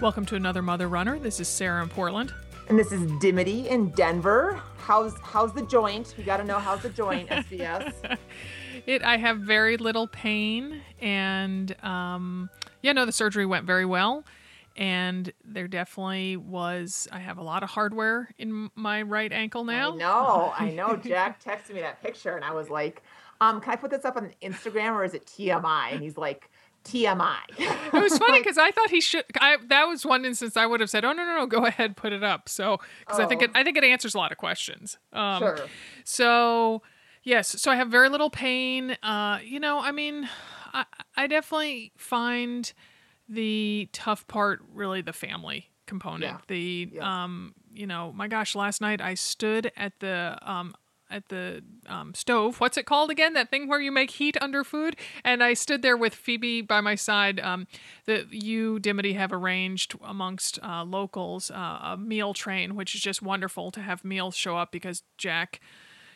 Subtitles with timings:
[0.00, 1.18] Welcome to another Mother Runner.
[1.18, 2.32] This is Sarah in Portland.
[2.68, 4.62] And this is Dimity in Denver.
[4.76, 6.14] How's how's the joint?
[6.16, 8.16] We got to know how's the joint, SBS.
[8.86, 12.48] It I have very little pain and um
[12.80, 14.22] yeah, no the surgery went very well
[14.76, 19.94] and there definitely was I have a lot of hardware in my right ankle now.
[19.94, 20.94] I know, I know.
[20.94, 23.02] Jack texted me that picture, and I was like,
[23.40, 26.48] um, "Can I put this up on Instagram or is it TMI?" And he's like,
[26.88, 29.24] "TMI." It was funny because I thought he should.
[29.40, 31.96] I that was one instance I would have said, "Oh no, no, no, go ahead,
[31.96, 33.58] put it up." So because I think it, Oh.
[33.60, 34.98] I think it answers a lot of questions.
[35.12, 35.58] Um, Sure.
[36.04, 36.82] So
[37.22, 38.96] yes, so I have very little pain.
[39.02, 40.28] Uh, you know, I mean,
[40.72, 40.84] I,
[41.16, 42.72] I definitely find
[43.28, 46.22] the tough part really the family component.
[46.22, 46.38] Yeah.
[46.48, 47.24] The Yeah.
[47.24, 50.74] um, you know, my gosh, last night I stood at the um
[51.10, 52.60] at the um, stove.
[52.60, 53.32] What's it called again?
[53.34, 54.96] That thing where you make heat under food.
[55.24, 57.40] And I stood there with Phoebe by my side.
[57.40, 57.66] Um,
[58.06, 63.22] that you, Dimity, have arranged amongst uh, locals uh, a meal train, which is just
[63.22, 65.60] wonderful to have meals show up because Jack,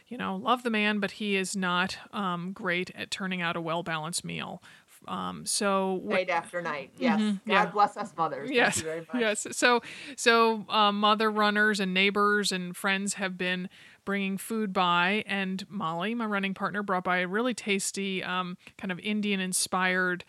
[0.08, 3.60] you know, love the man, but he is not um, great at turning out a
[3.60, 4.62] well balanced meal.
[5.08, 6.92] Um, so Night after night.
[6.96, 7.18] Yes.
[7.18, 7.50] God Mm-hmm.
[7.50, 7.66] yeah.
[7.66, 8.48] bless us mothers.
[8.48, 9.20] Thank yes you very much.
[9.20, 9.82] yes so
[10.16, 13.68] so um, mother runners and neighbors and friends have been
[14.04, 15.24] bringing food by.
[15.26, 20.24] And molly my running partner brought by a really tasty um, kind of indian inspired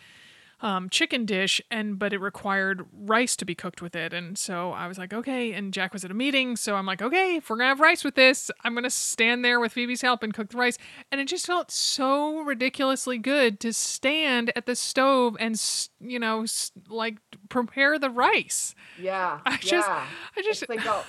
[0.62, 4.14] um, chicken dish and but it required rice to be cooked with it.
[4.14, 5.52] And so i was like okay.
[5.52, 6.56] And jack was at a meeting.
[6.56, 9.60] So i'm like okay if we're gonna have rice with this i'm gonna stand there
[9.60, 10.78] with phoebe's help and cook the rice.
[11.12, 15.62] And it just felt so ridiculously good to stand at the stove and
[16.00, 16.46] you know
[16.88, 17.18] like
[17.50, 18.74] prepare the rice.
[18.98, 19.42] Yeah.
[19.46, 20.06] I just- yeah.
[20.38, 21.06] I just- It's like, oh,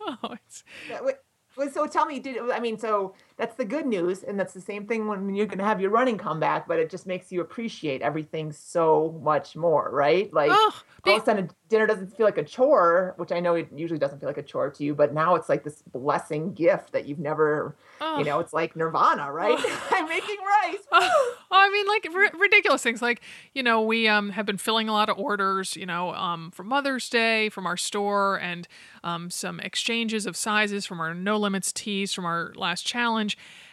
[0.22, 1.16] oh it's that- wait, wait,
[1.72, 4.86] so tell me, did I mean, so that's the good news, and that's the same
[4.86, 8.00] thing when you're going to have your running comeback, but it just makes you appreciate
[8.00, 10.32] everything so much more, right?
[10.32, 13.54] Like, oh, all of a sudden dinner doesn't feel like a chore, which I know
[13.54, 16.54] it usually doesn't feel like a chore to you, but now it's like this blessing
[16.54, 18.18] gift that you've never, oh.
[18.18, 19.58] you know, it's like nirvana, right?
[19.90, 20.82] I'm making rice.
[20.92, 23.02] Oh, I mean, like r- ridiculous things.
[23.02, 23.20] Like
[23.52, 25.76] you know, we um have been filling a lot of orders.
[25.76, 28.68] You know, um for Mother's Day from our store, and
[29.02, 33.25] um some exchanges of sizes from our No Limits tees from our last challenge.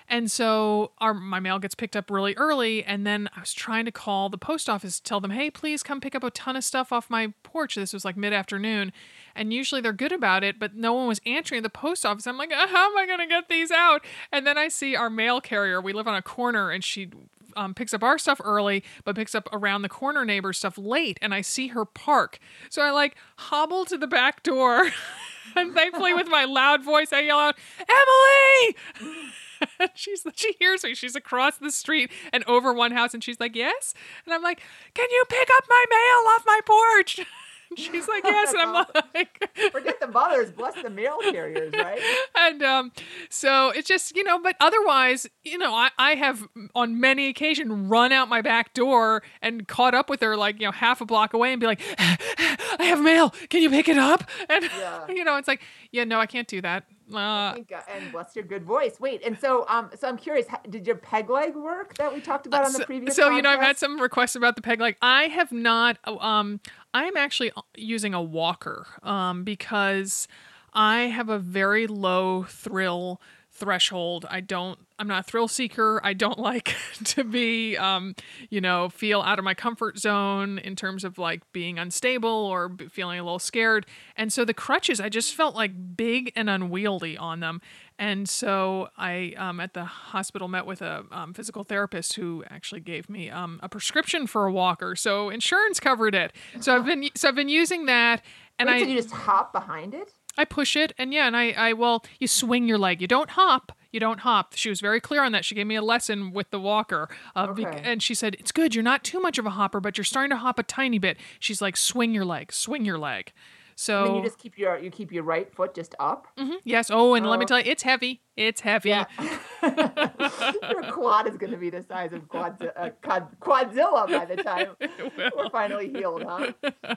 [0.10, 3.86] And so our my mail gets picked up really early, and then I was trying
[3.86, 6.56] to call the post office to tell them, "Hey, please come pick up a ton
[6.56, 8.92] of stuff off my porch." This was like mid afternoon,
[9.36, 12.28] and usually they're good about it, but no one was answering the post office.
[12.28, 14.96] I'm like, "Uh, "How am I going to get these out?" And then I see
[14.96, 15.80] our mail carrier.
[15.80, 17.10] We live on a corner, and she
[17.56, 21.18] um, picks up our stuff early, but picks up around the corner neighbor's stuff late,
[21.22, 22.40] and I see her park.
[22.70, 24.90] So I like hobble to the back door,
[25.56, 29.22] and thankfully, with my loud voice, I yell out, "Emily!"
[29.94, 30.96] She's she hears me.
[30.96, 33.94] She's across the street and over one house, and she's like, "Yes,"
[34.26, 34.62] and I'm like,
[34.94, 37.20] "Can you pick up my mail off my porch?"
[37.78, 42.00] She's like, "Yes," and I'm like, Forget the mothers, bless the mail carriers, right?
[42.36, 42.92] and um,
[43.30, 47.72] so it's just you know but otherwise you know I, I have on many occasions
[47.90, 51.06] run out my back door and caught up with her like you know half a
[51.06, 55.06] block away and be like i have mail can you pick it up and Yeah.
[55.10, 55.62] you know it's like
[55.92, 57.84] yeah no i can't do that uh, Thank God.
[57.94, 58.98] And bless your good voice.
[58.98, 62.48] Wait, and so um, so I'm curious, did your peg leg work that we talked
[62.48, 63.16] about on the so, previous?
[63.16, 66.62] so, you know i've had some requests about the peg leg i have not um
[66.94, 70.28] i'm actually using a walker um because
[70.74, 73.20] i have a very low thrill
[73.54, 74.26] threshold.
[74.30, 76.02] I don't i'm not a thrill seeker.
[76.04, 76.76] I don't like
[77.06, 78.16] to be um
[78.50, 82.76] you know feel out of my comfort zone in terms of like being unstable or
[82.90, 83.86] feeling a little scared.
[84.18, 87.62] And so the crutches i just felt like big and unwieldy on them
[88.00, 92.82] and so I, um, at the hospital, met with a um, physical therapist who actually
[92.82, 94.96] gave me um, a prescription for a walker.
[94.96, 96.34] So insurance covered it.
[96.60, 98.22] So I've been, so I've been using that,
[98.60, 100.12] and Wait, I, you just hop behind it?
[100.38, 103.02] I push it, and yeah, and I, I, well, you swing your leg.
[103.02, 103.72] You don't hop.
[103.92, 104.54] You don't hop.
[104.56, 105.46] She was very clear on that.
[105.46, 107.82] She gave me a lesson with the walker, uh, bec- Okay.
[107.84, 108.74] and she said it's good.
[108.74, 111.18] You're not too much of a hopper, but you're starting to hop a tiny bit.
[111.40, 113.32] She's like, swing your leg, swing your leg.
[113.76, 116.28] So And then you just keep your you keep your right foot just up.
[116.38, 116.90] Mhm, yes.
[116.92, 117.48] Oh, and let me Oh.
[117.48, 118.22] tell you, it's heavy.
[118.36, 118.90] It's heavy.
[118.90, 119.06] Yeah.
[119.62, 124.76] your quad is going to be the size of quad, uh, Quadzilla by the time
[125.38, 126.52] we're finally healed, huh?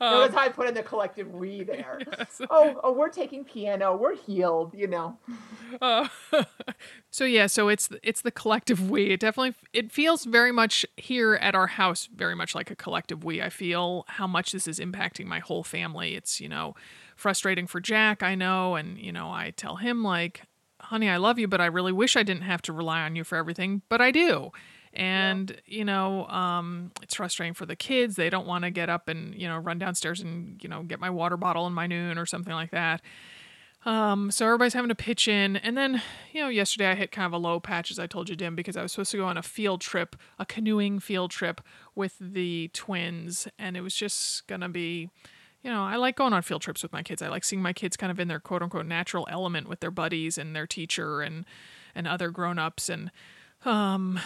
[0.00, 2.00] Notice how I put in the collective we there.
[2.50, 3.96] Oh, oh, we're taking piano.
[3.96, 4.74] We're healed.
[4.74, 5.18] You know.
[5.80, 6.08] Uh,
[7.10, 9.10] so yeah, so it's it's the collective we.
[9.10, 13.24] It definitely it feels very much here at our house, very much like a collective
[13.24, 13.40] we.
[13.40, 16.13] I feel how much this is impacting my whole family.
[16.14, 16.74] It's you know
[17.16, 20.42] frustrating for Jack, I know, and you know I tell him like,
[20.80, 23.24] honey, I love you, but I really wish I didn't have to rely on you
[23.24, 24.50] for everything, but I do.
[24.92, 28.16] And you know, um, it's frustrating for the kids.
[28.16, 31.00] They don't want to get up and you know run downstairs and you know get
[31.00, 33.02] my water bottle in my noon or something like that.
[33.86, 35.56] Um, so everybody's having to pitch in.
[35.56, 36.00] And then,
[36.32, 38.56] you know, yesterday I hit kind of a low patch, as I told you, Dim,
[38.56, 41.60] because I was supposed to go on a field trip, a canoeing field trip
[41.94, 43.46] with the twins.
[43.58, 45.10] And it was just going to be,
[45.64, 47.22] you know, I like going on field trips with my kids.
[47.22, 49.90] I like seeing my kids kind of in their quote unquote natural element with their
[49.90, 51.46] buddies and their teacher and,
[51.94, 52.90] and other grown ups.
[52.90, 53.10] And,
[53.64, 54.20] um,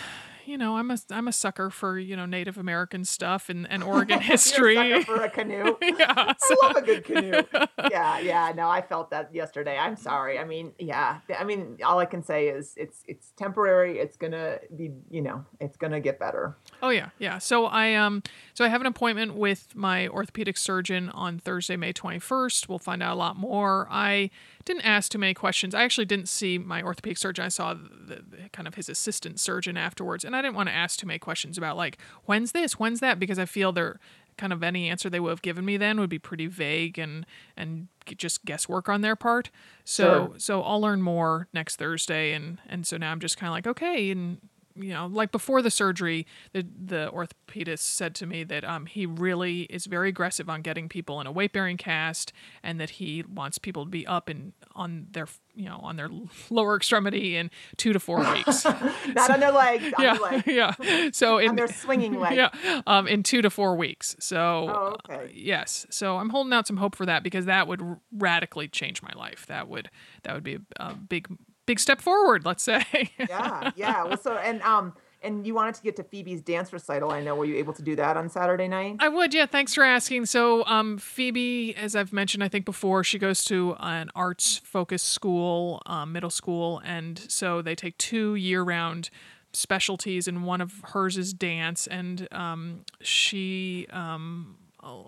[0.48, 3.84] you know, I'm a I'm a sucker for you know Native American stuff and, and
[3.84, 4.76] Oregon history.
[4.76, 5.76] A sucker for a canoe.
[5.82, 7.42] yeah, I love a good canoe.
[7.90, 8.52] Yeah, yeah.
[8.54, 9.78] No, I felt that yesterday.
[9.78, 10.38] I'm sorry.
[10.38, 11.20] I mean, yeah.
[11.38, 13.98] I mean, all I can say is it's it's temporary.
[13.98, 16.56] It's gonna be, you know, it's gonna get better.
[16.82, 17.38] Oh yeah, yeah.
[17.38, 18.22] So I um
[18.54, 22.68] so I have an appointment with my orthopedic surgeon on Thursday, May 21st.
[22.68, 23.86] We'll find out a lot more.
[23.90, 24.30] I
[24.68, 25.74] didn't ask too many questions.
[25.74, 27.44] I actually didn't see my orthopedic surgeon.
[27.44, 30.74] I saw the, the kind of his assistant surgeon afterwards, and I didn't want to
[30.74, 33.98] ask too many questions about like when's this, when's that, because I feel they're
[34.36, 37.26] kind of any answer they would have given me then would be pretty vague and
[37.56, 39.50] and just guesswork on their part.
[39.84, 40.38] So Sure.
[40.38, 43.66] so I'll learn more next Thursday, and and so now I'm just kind of like
[43.66, 44.38] okay, and
[44.78, 49.06] you know, like before the surgery, the the orthopedist said to me that um, he
[49.06, 52.32] really is very aggressive on getting people in a weight bearing cast,
[52.62, 56.08] and that he wants people to be up and on their you know on their
[56.50, 58.64] lower extremity in two to four weeks.
[59.14, 60.44] Not on their legs, on yeah, their legs.
[60.84, 61.08] yeah.
[61.12, 62.36] So in On their swinging legs.
[62.36, 64.16] yeah, um, in two to four weeks.
[64.20, 65.32] So Oh, uh, okay.
[65.34, 69.02] yes, so I'm holding out some hope for that because that would r- radically change
[69.02, 69.46] my life.
[69.46, 69.90] That would
[70.22, 71.28] that would be a, a big
[71.68, 72.46] big step forward.
[72.46, 72.82] Let's say.
[73.18, 74.02] yeah, yeah.
[74.04, 77.10] Well, so and um and you wanted to get to Phoebe's dance recital.
[77.10, 77.34] I know.
[77.34, 78.96] Were you able to do that on Saturday night?
[79.00, 79.46] I would, yeah.
[79.46, 80.26] Thanks for asking.
[80.26, 85.08] So, um, Phoebe, as I've mentioned, I think before, she goes to an arts focused
[85.08, 89.10] school, um, middle school, and so they take two year round
[89.52, 91.88] specialties, and one of hers is dance.
[91.88, 94.56] And um, she, um,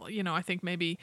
[0.08, 0.98] you know, I think maybe.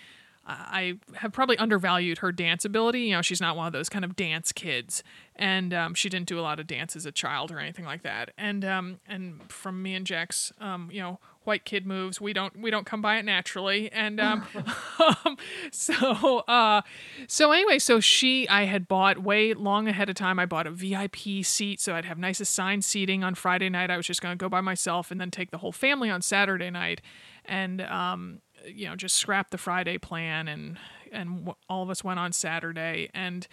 [0.50, 3.02] I have probably undervalued her dance ability.
[3.02, 5.04] You know, she's not one of those kind of dance kids,
[5.36, 8.04] and um, she didn't do a lot of dance as a child or anything like
[8.04, 8.32] that.
[8.38, 12.62] And um, and from me and Jack's, um, you know, white kid moves, we don't
[12.62, 13.92] we don't come by it naturally.
[13.92, 14.48] And um,
[15.26, 15.38] um,
[15.72, 16.82] so uh,
[17.28, 20.40] so anyway, so she I had bought way long ahead of time.
[20.40, 23.92] I bought a VIP seat so I'd have nice assigned seating on Friday night.
[23.92, 26.22] I was just going to go by myself and then take the whole family on
[26.22, 27.02] Saturday night,
[27.44, 30.78] and um, you know just scrap the Friday plan and
[31.12, 33.10] and all of us went on Saturday.
[33.14, 33.48] And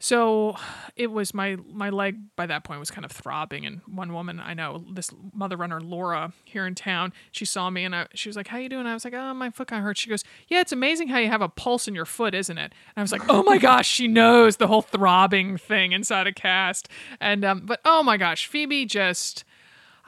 [0.00, 0.56] so
[0.94, 3.66] it was my my leg by that point was kind of throbbing.
[3.66, 7.84] And one woman I know this mother runner Laura here in town she saw me
[7.84, 8.86] and I, she was like how you doing?
[8.86, 11.18] I was like oh my foot kind of hurts she goes yeah it's amazing how
[11.18, 12.72] you have a pulse in your foot isn't it?
[12.94, 16.32] And I was like oh my gosh she knows the whole throbbing thing inside a
[16.32, 16.88] cast.
[17.20, 19.44] And um but oh my gosh Phoebe just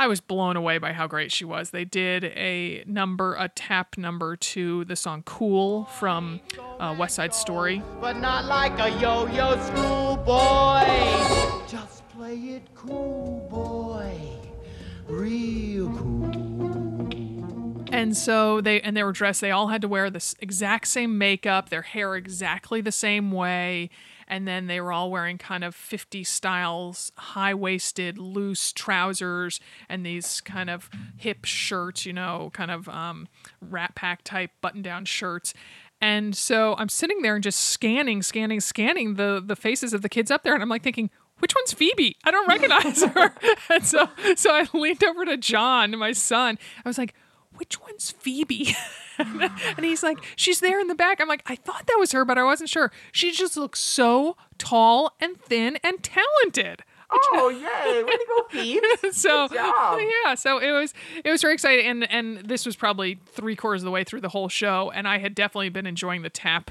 [0.01, 1.73] I was blown away by how great she was.
[1.73, 6.41] They did a number, a tap number to the song "Cool" from
[6.79, 7.83] uh, West Side Story.
[8.01, 10.87] but not like a yo-yo schoolboy.
[11.69, 14.19] Just play it cool, boy.
[15.07, 17.11] Real cool.
[17.93, 19.43] And so they and they were dressed.
[19.43, 23.91] They all had to wear this exact same makeup, their hair exactly the same way,
[24.31, 29.59] and then they were all wearing kind of 50 styles, high waisted, loose trousers,
[29.89, 32.07] and these kind of hip shirts.
[32.07, 33.29] You know, kind of um,
[33.61, 35.53] Rat Pack type button down shirts.
[36.01, 40.09] And so I'm sitting there and just scanning, scanning, scanning the the faces of the
[40.09, 41.11] kids up there, and I'm like thinking,
[41.41, 42.17] which one's Phoebe?
[42.25, 43.35] I don't recognize her.
[43.69, 46.57] and so so I leaned over to John, my son.
[46.85, 47.15] I was like,
[47.61, 48.75] which one's Phoebe?
[49.19, 51.21] and he's like, she's there in the back.
[51.21, 52.91] I'm like, I thought that was her, but I wasn't sure.
[53.13, 56.83] She just looks so tall and thin and talented.
[57.13, 58.03] Oh, yay!
[58.03, 58.87] Way to go, Phoebe.
[59.13, 63.57] so yeah, so it was it was very exciting, and and this was probably three
[63.57, 66.31] quarters of the way through the whole show, and I had definitely been enjoying the
[66.31, 66.71] tap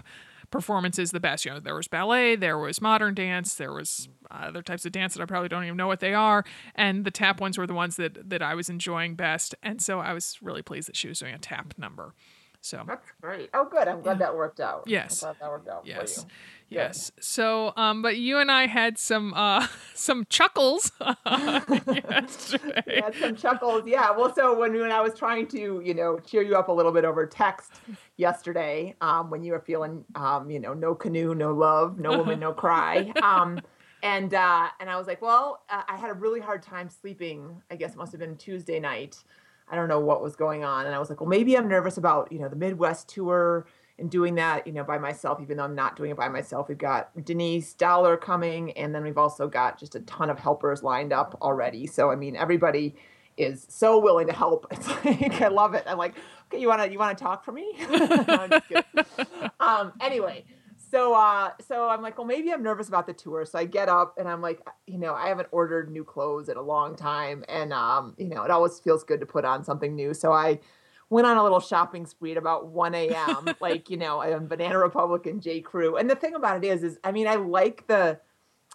[0.50, 1.46] performances the best.
[1.46, 5.13] You know, there was ballet, there was modern dance, there was other types of dance
[5.13, 6.43] that I probably don't even know what they are,
[6.75, 10.00] and the tap ones were the ones that that I was enjoying best, and so
[10.00, 12.13] I was really pleased that she was doing a tap number.
[12.62, 13.50] So That's great.
[13.53, 13.88] Oh, good.
[13.88, 14.83] I'm glad that worked out.
[14.86, 15.24] Yes.
[15.24, 16.15] I'm glad that worked out yes.
[16.15, 16.27] for you.
[16.71, 17.12] Yes.
[17.19, 20.91] So, um, but you and I had some uh some chuckles
[21.25, 23.01] yesterday.
[23.01, 23.83] Had some chuckles.
[23.86, 24.12] Yeah.
[24.12, 26.91] Well, so when when I was trying to, you know, cheer you up a little
[26.91, 27.71] bit over text
[28.17, 32.39] yesterday, um, when you were feeling, um, you know, no canoe, no love, no woman,
[32.39, 33.59] no cry, um,
[34.03, 37.62] and uh, and I was like, well, uh, I had a really hard time sleeping.
[37.70, 39.18] I guess it must have been Tuesday night.
[39.72, 41.98] I don't know what was going on, and I was like, well, maybe I'm nervous
[41.98, 43.68] about, you know, the Midwest tour
[44.00, 46.70] and doing that, you know, by myself, even though I'm not doing it by myself.
[46.70, 50.82] We've got Denise Dollar coming, and then we've also got just a ton of helpers
[50.82, 51.86] lined up already.
[51.86, 52.96] So I mean, everybody
[53.38, 54.68] is so willing to help.
[54.72, 55.84] It's like I love it.
[55.88, 56.15] I'm like,
[56.48, 57.74] okay, you wanna you wanna talk for me?
[57.89, 58.62] No,
[59.60, 60.46] um, anyway,
[60.89, 63.46] so uh, so I'm like, well, maybe I'm nervous about the tour.
[63.46, 66.58] So I get up and I'm like, you know, I haven't ordered new clothes in
[66.58, 69.96] a long time, and um, you know, it always feels good to put on something
[69.96, 70.13] new.
[70.13, 70.60] So I
[71.10, 73.55] went on a little shopping spree at about 1 a.m.
[73.60, 75.60] like, you know, i'm Banana Republic and J.
[75.60, 75.98] Crew.
[75.98, 78.19] And the thing about it is, is I mean, I like the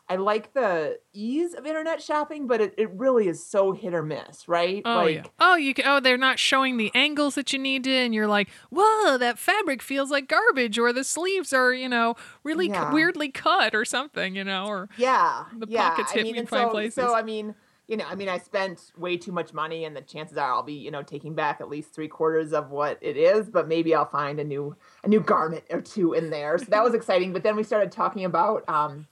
[0.09, 4.03] I like the ease of internet shopping, but it, it really is so hit or
[4.03, 4.83] miss, right?
[4.85, 5.25] Oh like, yeah.
[5.41, 8.27] Oh, you can, oh they're not showing the angles that you need to, and you're
[8.27, 12.93] like, whoa, that fabric feels like garbage, or the sleeves are, you know, really cu-
[12.93, 15.89] weirdly cut or something, you know, or Yeah, The yeah.
[15.91, 16.95] pockets I mean, me in so, places.
[16.97, 17.55] So I mean,
[17.89, 20.63] you know, I mean, I spent way too much money, and the chances are I'll
[20.63, 23.49] be, you know, taking back at least three quarters of what it is.
[23.49, 26.59] But maybe I'll find a new a new garment or two in there.
[26.59, 27.33] So that was exciting.
[27.33, 29.07] But then we started talking about um,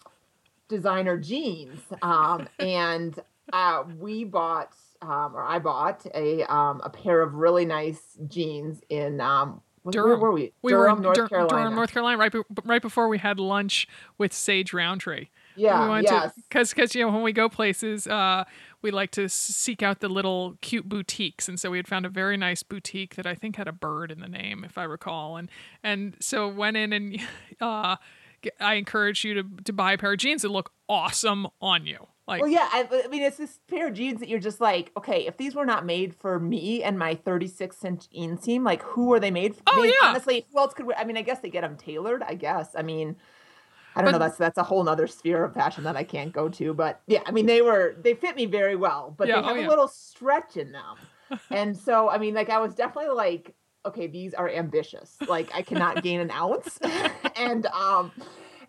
[0.72, 3.18] designer jeans, um, and
[3.52, 8.80] uh, we bought, um, or I bought a um, a pair of really nice jeans
[8.88, 9.20] in.
[9.20, 10.08] Um, where- Durham.
[10.10, 10.52] Where were we?
[10.62, 11.62] we Durham, were in North Dur- Carolina.
[11.62, 15.26] Durham, North Carolina, right, be- right before we had lunch with Sage Rountree.
[15.56, 15.82] Yeah.
[15.82, 16.32] we went yes.
[16.48, 18.44] because because you know when we go places, uh,
[18.80, 22.08] we like to seek out the little cute boutiques, and so we had found a
[22.08, 25.36] very nice boutique that I think had a bird in the name, if I recall,
[25.36, 25.50] and
[25.82, 27.20] and so went in and
[27.60, 27.96] uh,
[28.60, 32.06] I encourage you to to buy a pair of jeans that look awesome on you,
[32.26, 34.92] like Well, yeah, I, I mean, it's this pair of jeans that you're just like,
[34.96, 39.12] okay, if these were not made for me and my 36 inch inseam, like, who
[39.12, 39.62] are they made for?
[39.68, 40.08] Oh, I mean, yeah.
[40.08, 40.98] Honestly, who else could wear?
[40.98, 42.74] I mean, I guess they get them tailored, I guess.
[42.76, 43.16] I mean,
[43.94, 44.18] I don't know.
[44.18, 46.72] That's that's a whole nother sphere of fashion that I can't go to.
[46.74, 49.48] But yeah, I mean, they were they fit me very well, but Yeah, they oh,
[49.48, 49.68] have yeah.
[49.68, 51.40] a little stretch in them.
[51.50, 53.54] and so, I mean, like, I was definitely like,
[53.86, 55.16] okay, these are ambitious.
[55.28, 56.78] Like, I cannot gain an ounce.
[57.36, 58.12] and um,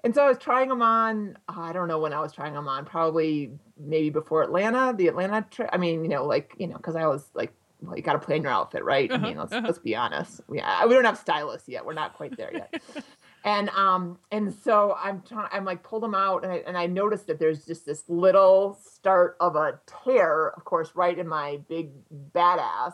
[0.03, 1.37] and so I was trying them on.
[1.47, 2.85] uh, I don't know when I was trying them on.
[2.85, 5.69] Probably maybe before Atlanta, the Atlanta trip.
[5.71, 8.19] I mean, you know, like you know, because I was like, well, you got to
[8.19, 9.11] plan your outfit, right?
[9.11, 10.41] I mean, let's let's be honest.
[10.51, 11.85] Yeah, we don't have stylists yet.
[11.85, 12.81] We're not quite there yet.
[13.43, 16.87] and um and so i'm trying i'm like pulled them out and I, and I
[16.87, 21.59] noticed that there's just this little start of a tear of course right in my
[21.67, 21.91] big
[22.33, 22.93] badass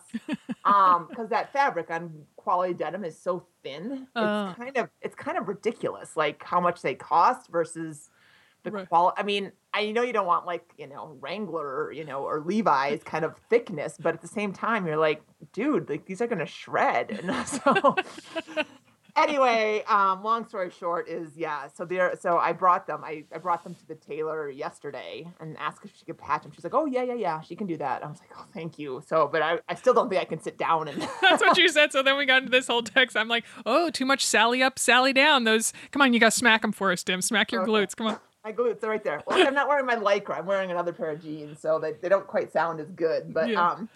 [0.65, 4.49] um because that fabric on quality denim is so thin Uh.
[4.49, 8.09] it's kind of it's kind of ridiculous like how much they cost versus
[8.63, 8.89] the Right.
[8.89, 12.41] quality i mean i know you don't want like you know wrangler you know or
[12.41, 15.21] levi's kind of thickness but at the same time you're like
[15.53, 17.95] dude like these are gonna shred and so
[19.23, 21.67] anyway, um, long story short is yeah.
[21.73, 23.03] So there, so I brought them.
[23.03, 26.51] I, I brought them to the tailor yesterday and asked if she could patch them.
[26.51, 28.03] She's like, oh yeah, yeah, yeah, she can do that.
[28.03, 29.01] I was like, oh, thank you.
[29.07, 31.01] So, but I, I still don't think I can sit down and.
[31.21, 31.91] That's what you said.
[31.91, 33.15] So then we got into this whole text.
[33.17, 35.43] I'm like, oh, too much Sally up, Sally down.
[35.43, 37.21] Those, come on, you got to smack them for us, Dim.
[37.21, 37.71] Smack your Okay.
[37.71, 37.95] glutes.
[37.95, 38.19] Come on.
[38.43, 39.21] my glutes are right there.
[39.27, 40.37] Well, I'm not wearing my lycra.
[40.37, 43.33] I'm wearing another pair of jeans, so they, they don't quite sound as good.
[43.33, 43.71] But Yeah.
[43.71, 43.89] um,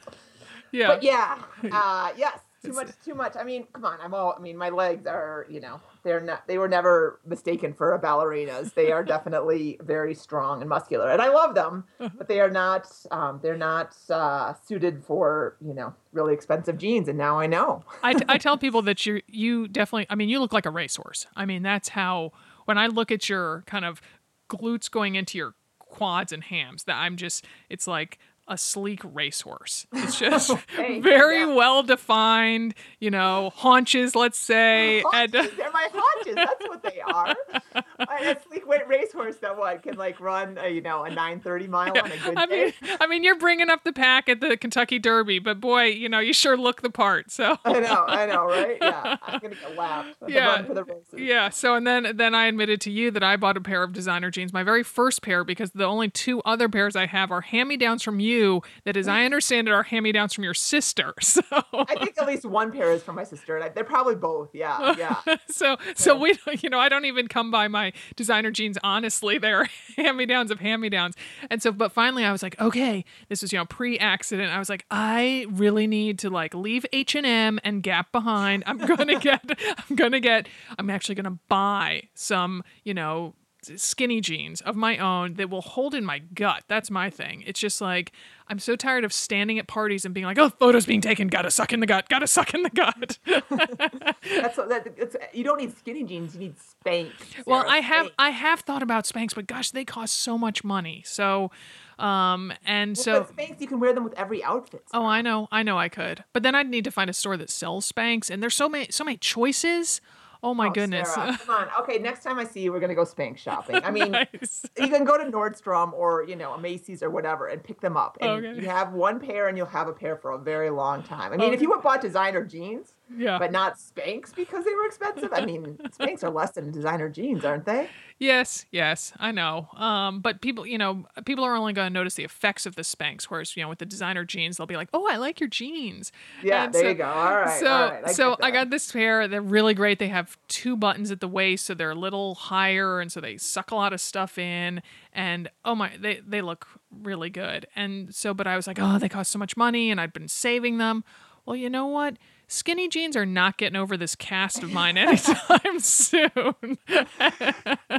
[0.71, 0.87] Yeah.
[0.87, 1.37] but yeah,
[1.71, 3.35] uh, yes, too much, too much.
[3.35, 4.35] I mean, come on, I'm all.
[4.37, 6.47] I mean, my legs are, you know, they're not.
[6.47, 8.73] They were never mistaken for a ballerinas.
[8.73, 11.85] They are definitely very strong and muscular, and I love them.
[12.17, 12.91] But they are not.
[13.11, 17.07] Um, they're not uh, suited for, you know, really expensive jeans.
[17.07, 17.83] And now I know.
[18.03, 20.69] I, t- I tell people that you you definitely I mean you look like a
[20.69, 21.27] racehorse.
[21.35, 22.31] I mean that's how
[22.65, 24.01] when I look at your kind of
[24.49, 29.87] glutes going into your quads and hams that I'm just it's like a sleek racehorse.
[30.03, 31.55] It's just very yeah.
[31.55, 35.01] well defined, you know, haunches, let's say.
[35.13, 36.35] and they're my haunches.
[36.35, 37.35] That's what they are.
[37.99, 41.67] a sleek weight racehorse that what can like run, a, you know, a nine thirty
[41.67, 42.73] mile on a good I day.
[42.81, 46.09] mean, I mean, you're bringing up the pack at the Kentucky Derby, but boy, you
[46.09, 47.31] know, you sure look the part.
[47.31, 48.77] So I know, I know, right?
[48.81, 50.15] Yeah, I'm gonna get laughed.
[50.27, 50.47] Yeah.
[50.47, 51.13] run for the races.
[51.15, 51.49] Yeah.
[51.49, 54.29] So and then then I admitted to you that I bought a pair of designer
[54.29, 57.69] jeans, my very first pair, because the only two other pairs I have are hand
[57.69, 60.43] me downs from you you that, as I understand it, are hand me downs from
[60.43, 61.13] your sister.
[61.33, 64.15] So I think at least one pair is from my sister, and I, they're probably
[64.15, 64.49] both.
[64.53, 65.37] Yeah, yeah.
[65.49, 69.67] so so we you know I don't even come by my designer jeans honestly they're
[69.97, 71.15] hand me downs of hand me downs
[71.49, 74.59] and so but finally I was like okay this was you know pre accident I
[74.59, 78.77] was like I really need to like leave H and M and Gap behind I'm
[78.77, 79.43] gonna get
[79.89, 80.47] I'm gonna get
[80.77, 83.33] I'm actually gonna buy some you know
[83.75, 86.63] skinny jeans of my own that will hold in my gut.
[86.67, 87.43] That's my thing.
[87.45, 88.11] It's just like
[88.47, 91.27] I'm so tired of standing at parties and being like, "Oh, photos being taken.
[91.27, 92.09] Gotta suck in the gut.
[92.09, 96.33] Gotta suck in the gut." That's what, that, it's, you don't need skinny jeans.
[96.33, 97.11] You need Spanx.
[97.45, 98.11] well, I have Spanx.
[98.19, 101.03] I have thought about Spanx, but gosh, they cost so much money.
[101.05, 101.51] So,
[101.99, 103.23] um, and Well, so.
[103.23, 104.83] Spanx, you can wear them with every outfit.
[104.93, 107.37] Oh, I know, I know, I could, but then I'd need to find a store
[107.37, 110.01] that sells Spanx, and there's so many, so many choices.
[110.43, 111.13] Oh my Oh, goodness!
[111.13, 111.67] Sarah, come on.
[111.81, 113.77] Okay, next time I see you, we're gonna go Spanx shopping.
[113.83, 114.65] I mean, Nice.
[114.77, 117.95] you can go to Nordstrom or you know a Macy's or whatever and pick them
[117.95, 118.17] up.
[118.21, 118.61] And Okay.
[118.61, 121.31] you have one pair, and you'll have a pair for a very long time.
[121.33, 123.39] I mean, if you would bought designer jeans, Yeah.
[123.39, 125.29] but not Spanx because they were expensive.
[125.33, 127.87] I mean, Spanx are less than designer jeans, aren't they?
[128.23, 129.67] Yes, yes, I know.
[129.75, 132.81] Um, but people, you know, people are only going to notice the effects of the
[132.83, 135.49] Spanx, whereas you know, with the designer jeans, they'll be like, "Oh, I like your
[135.49, 137.05] jeans." Yeah, And there so- you go.
[137.05, 137.59] All right.
[137.59, 138.03] So, all right.
[138.07, 139.27] I so I got this pair.
[139.27, 139.99] They're really great.
[139.99, 143.35] They have two buttons at the waist, so they're a little higher, and so they
[143.35, 144.81] suck a lot of stuff in.
[145.11, 147.67] And oh my, they they look really good.
[147.75, 150.29] And so, but I was like, oh, they cost so much money, and I'd been
[150.29, 151.03] saving them.
[151.45, 152.15] Well, you know what?
[152.47, 156.77] Skinny jeans are not getting over this cast of mine anytime soon.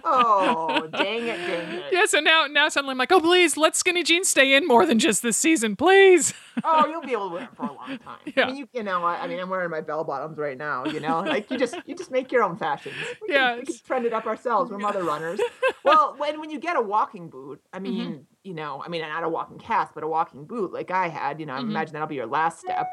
[0.06, 1.84] Oh, dang it, dang it.
[1.92, 4.84] yeah, so now now suddenly I'm like, oh please, let skinny jeans stay in more
[4.86, 6.34] than just this season, please.
[6.62, 8.18] Oh, you'll be able to wear it for a long time.
[8.26, 8.44] Yeah.
[8.44, 10.84] I mean, you, you know, I, I mean, I'm wearing my bell bottoms right now.
[10.84, 12.94] You know, like you just you just make your own fashions.
[13.20, 14.70] We can, Yeah, we can trend it up ourselves.
[14.70, 15.40] We're mother runners.
[15.84, 18.22] well, when when you get a walking boot, I mean, Mm-hmm.
[18.44, 21.40] You know, I mean, not a walking cast, but a walking boot like I had.
[21.40, 21.70] You know, I Mm-hmm.
[21.70, 22.86] imagine that'll be your last step.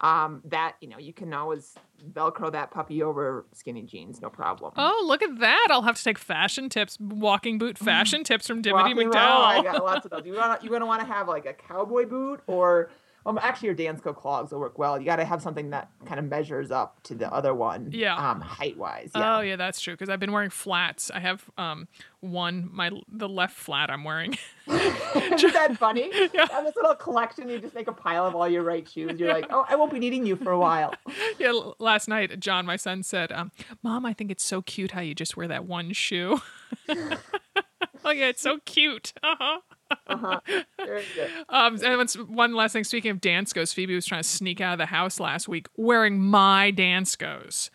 [0.00, 1.74] Um, that you know, you can always
[2.12, 4.72] velcro that puppy over skinny jeans, no problem.
[4.76, 5.68] Oh, look at that.
[5.70, 9.62] I'll have to take fashion tips, walking boot fashion tips from Dimity Walking- oh, I
[9.62, 10.22] got lots of those.
[10.26, 12.90] You're gonna want to have like a cowboy boot or
[13.26, 14.98] um, actually your Dansko clogs will work well.
[14.98, 17.90] You got to have something that kind of measures up to the other one.
[17.92, 18.16] Yeah.
[18.16, 19.10] Um, height wise.
[19.14, 19.38] Yeah.
[19.38, 19.94] Oh yeah, that's true.
[19.94, 21.10] Because I've been wearing flats.
[21.10, 21.88] I have um
[22.20, 24.38] one my the left flat I'm wearing.
[24.66, 26.10] Isn't that funny?
[26.34, 27.48] Have this little collection.
[27.48, 29.18] You just make a pile of all your right shoes.
[29.18, 30.92] You're like, oh, I won't be needing you for a while.
[31.38, 35.00] yeah, last night John, my son, said, um, "Mom, I think it's so cute how
[35.00, 36.40] you just wear that one shoe."
[36.88, 39.12] oh yeah, it's so cute.
[39.22, 39.60] Uh-huh.
[39.60, 39.75] Very
[40.06, 40.40] Uh-huh.
[40.78, 41.04] good.
[41.48, 42.84] Um, and once- one last thing.
[42.84, 46.20] Speaking of Danskos, Phoebe was trying to sneak out of the house last week wearing
[46.20, 47.70] my Danskos,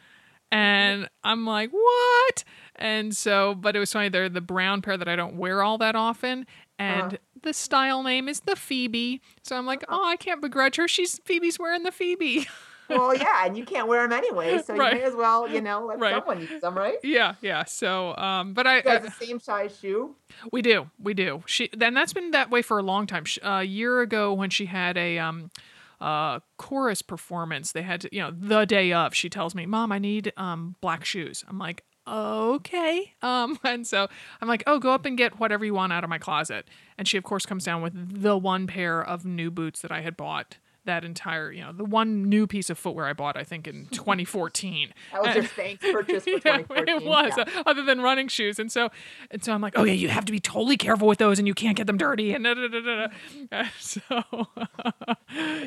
[0.52, 2.44] and I'm like, what?
[2.76, 4.10] And so, but it was funny.
[4.10, 6.46] They're the brown pair that I don't wear all that often,
[6.80, 7.18] and uh-huh.
[7.44, 9.22] the style name is the Phoebe.
[9.44, 10.00] So I'm like, uh-huh.
[10.02, 10.88] oh, I can't begrudge her.
[10.88, 12.48] She's Phoebe's wearing the Phoebe.
[12.98, 14.94] Well, yeah, and you can't wear them anyway, so Right.
[14.94, 16.14] you may as well, you know, let Right.
[16.16, 16.98] someone use them, right?
[17.04, 17.64] yeah, yeah.
[17.66, 20.16] So, um, but I, You guys I the same size shoe.
[20.52, 21.44] We do, we do.
[21.46, 23.26] She then that's been that way for a long time.
[23.26, 25.52] Sh- A year ago, when she had a um,
[26.00, 29.14] uh, chorus performance, they had to, you know, the day of.
[29.14, 34.08] She tells me, "Mom, I need um black shoes." I'm like, "Okay." Um, and so
[34.42, 37.08] I'm like, "Oh, go up and get whatever you want out of my closet." And
[37.08, 40.16] she, of course, comes down with the one pair of new boots that I had
[40.18, 40.58] bought.
[40.86, 43.86] That entire, you know, the one new piece of footwear I bought, I think in
[43.92, 44.92] 2014.
[45.14, 46.88] That was your Spanx purchase for Yeah, 2014.
[46.88, 47.44] it was Yeah.
[47.60, 48.90] uh, other than running shoes, and so
[49.30, 51.48] and so I'm like, oh yeah, you have to be totally careful with those, and
[51.48, 53.08] you can't get them dirty, and da, da, da, da, da.
[53.52, 54.02] Uh, so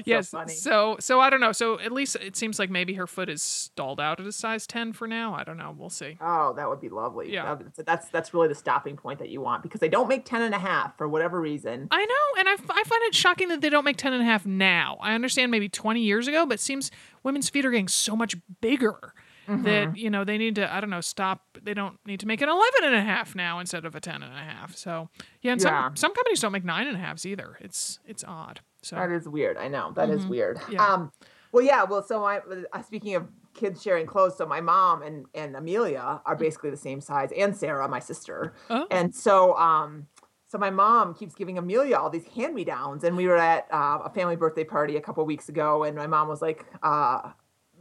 [0.05, 0.53] yes, funny.
[0.53, 1.53] so so I don't know.
[1.53, 4.67] So at least it seems like maybe her foot is stalled out at a size
[4.67, 5.35] ten for now.
[5.35, 5.75] I don't know.
[5.77, 6.19] We'll see.
[6.21, 7.33] Oh, that would be lovely.
[7.33, 7.55] Yeah.
[7.77, 10.43] That- That's that's really the stopping point that you want because they don't make 10
[10.43, 11.89] and a half for whatever reason.
[11.91, 14.25] I know, and I, I find it shocking that they don't make 10 and a
[14.25, 14.99] half now.
[15.05, 16.91] I understand maybe 20 years ago, but it seems
[17.23, 19.15] women's feet are getting so much bigger
[19.47, 19.63] Mm-hmm.
[19.65, 21.43] that, you know, they need to, I don't know, stop.
[21.63, 24.23] They don't need to make an 11 and a half now instead of a 10
[24.23, 24.75] and a half.
[24.75, 25.11] So,
[25.43, 25.89] yeah, and Yeah.
[25.89, 27.59] some, some companies don't make nine and a halves either.
[27.61, 28.61] It's, it's odd.
[28.81, 29.59] So, That is weird.
[29.59, 29.93] I know.
[29.97, 30.57] that is weird.
[30.57, 30.73] Mm-hmm.
[30.73, 30.87] Yeah.
[30.95, 31.13] Um
[31.53, 32.39] well yeah, well so I,
[32.73, 36.79] uh, speaking of kids sharing clothes, so my mom and and Amelia are basically the
[36.79, 38.55] same size and Sarah, my sister.
[38.71, 38.87] Oh.
[38.91, 40.07] And so um
[40.55, 44.11] so my mom keeps giving Amelia all these hand-me-downs and we were at uh, a
[44.11, 47.33] family birthday party a couple weeks ago and my mom was like uh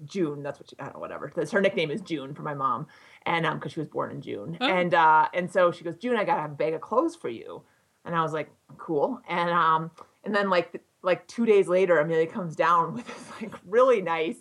[0.06, 1.32] June, that's what she, I don't know, whatever.
[1.36, 2.88] That's her nickname is June for my mom,
[3.28, 4.66] and um, because she was born in June, Oh.
[4.68, 7.62] and uh, and so she goes, June, I got a bag of clothes for you,
[8.04, 9.92] and I was like, cool, and um,
[10.24, 14.38] and then like like two days later, Amelia comes down with this like really nice,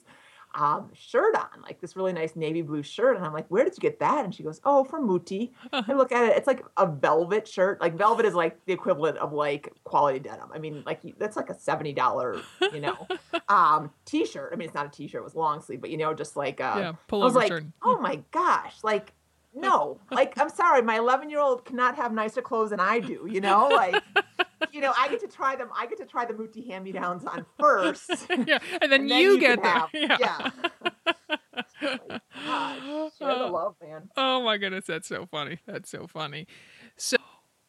[0.55, 3.17] um, shirt on, like this really nice navy blue shirt.
[3.17, 4.25] And I'm like, where did you get that?
[4.25, 5.53] And she goes, oh, from Muti.
[5.73, 6.37] I look at it.
[6.37, 7.81] It's like a velvet shirt.
[7.81, 10.51] Like velvet is like the equivalent of like quality denim.
[10.53, 13.07] I mean, like that's like a $70, you know,
[13.49, 14.51] um, t-shirt.
[14.53, 15.21] I mean, it's not a t-shirt.
[15.21, 17.65] It was long sleeve, but you know, just like, uh, Yeah, I was like, shirt.
[17.83, 19.12] oh my gosh, like,
[19.55, 23.27] no, like, I'm sorry, my 11 year old cannot have nicer clothes than I do,
[23.31, 24.03] you know, like,
[24.72, 25.68] you know, I get to try them.
[25.77, 28.11] I get to try the Muti hand me downs on first.
[28.46, 29.88] yeah, and then, and you, can get them.
[29.92, 30.16] Yeah.
[30.20, 30.51] yeah.
[30.85, 30.92] Like,
[32.46, 34.09] gosh, share the oh, love, man.
[34.16, 35.59] Oh my goodness, that's so funny.
[35.66, 36.46] That's so funny.
[36.96, 37.16] So,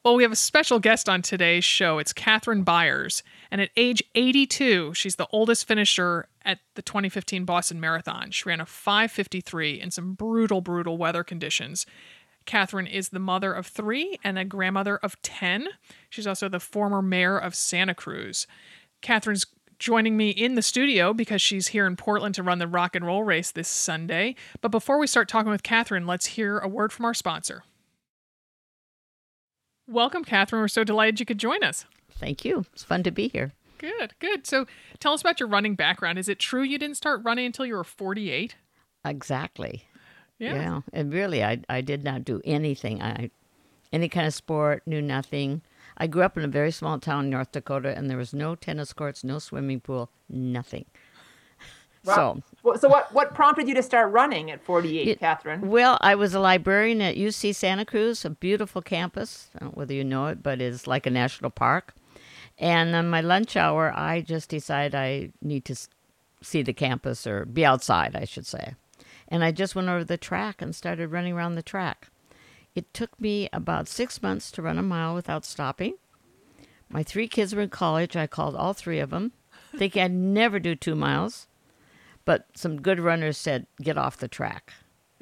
[0.03, 1.97] well, we have a special guest on today's show.
[1.97, 7.79] It's Katherine Beiers, and at age 82, she's the oldest finisher at the 2015 Boston
[7.79, 8.31] Marathon.
[8.31, 11.85] She ran a 5:53 in some brutal, brutal weather conditions.
[12.45, 15.67] Katherine is the mother of three and a grandmother of 10.
[16.09, 18.47] She's also the former mayor of Santa Cruz.
[19.01, 19.45] Katherine's
[19.79, 23.05] joining me in the studio because she's here in Portland to run the rock and
[23.05, 24.35] roll race this Sunday.
[24.61, 27.63] But before we start talking with Katherine, let's hear a word from our sponsor.
[29.87, 30.61] Welcome, Katherine.
[30.61, 31.85] We're so delighted you could join us.
[32.11, 32.65] Thank you.
[32.73, 33.51] It's fun to be here.
[33.77, 34.47] Good, good.
[34.47, 34.65] So
[34.99, 36.17] tell us about your running background.
[36.17, 38.55] Is it true you didn't start running until you were 48?
[39.03, 39.83] Exactly.
[40.51, 40.81] Yeah.
[40.91, 43.01] And really, I I did not do anything.
[43.01, 43.29] I
[43.91, 45.61] any kind of sport, knew nothing.
[45.97, 48.55] I grew up in a very small town in North Dakota, and there was no
[48.55, 50.85] tennis courts, no swimming pool, nothing.
[52.05, 52.41] Wow.
[52.63, 55.69] So, so what, what prompted you to start running at 48, It- Katherine?
[55.69, 59.49] well, I was a librarian at UC Santa Cruz, a beautiful campus.
[59.55, 61.93] I don't know whether you know it, but it's like a national park.
[62.57, 65.75] And on my lunch hour, I just decided I need to
[66.41, 68.75] see the campus or be outside, I should say.
[69.33, 72.09] And I just went over the track and started running around the track.
[72.75, 75.95] It took me about six months to run a mile without stopping.
[76.87, 78.15] My three kids were in college.
[78.15, 79.31] I called all three of them,
[79.75, 81.47] thinking I'd never do two miles.
[82.25, 84.71] But some good runners said, get off the track.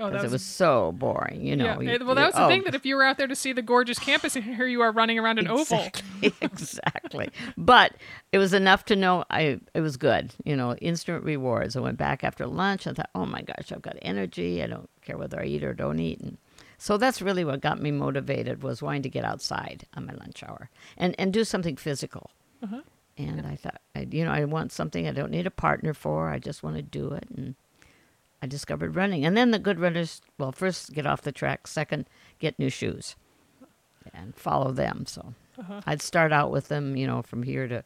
[0.01, 1.79] Oh, Because that it was so boring, you know.
[1.79, 1.97] yeah.
[1.97, 3.35] you- well, that you- was the oh, thing that if you were out there to
[3.35, 5.61] see the gorgeous campus, and here you are running around an oval.
[5.79, 7.29] Exactly, exactly.
[7.57, 7.93] But
[8.31, 10.33] it was enough to know I it was good.
[10.43, 11.75] You know, instant rewards.
[11.75, 12.87] I went back after lunch.
[12.87, 14.63] I thought, oh my gosh, I've got energy.
[14.63, 16.19] I don't care whether I eat or don't eat.
[16.19, 16.37] And
[16.77, 20.41] so that's really what got me motivated was wanting to get outside on my lunch
[20.43, 22.31] hour and and do something physical.
[22.63, 22.81] Uh-huh.
[23.17, 26.29] And I thought, I, you know, I want something I don't need a partner for.
[26.29, 27.27] I just want to do it.
[27.35, 27.55] And
[28.41, 29.23] I discovered running.
[29.25, 31.67] And then the good runners, well, first get off the track.
[31.67, 32.07] Second,
[32.39, 33.15] get new shoes
[34.13, 35.05] and follow them.
[35.05, 35.33] So
[35.85, 37.83] I'd start out with them, you know, from here to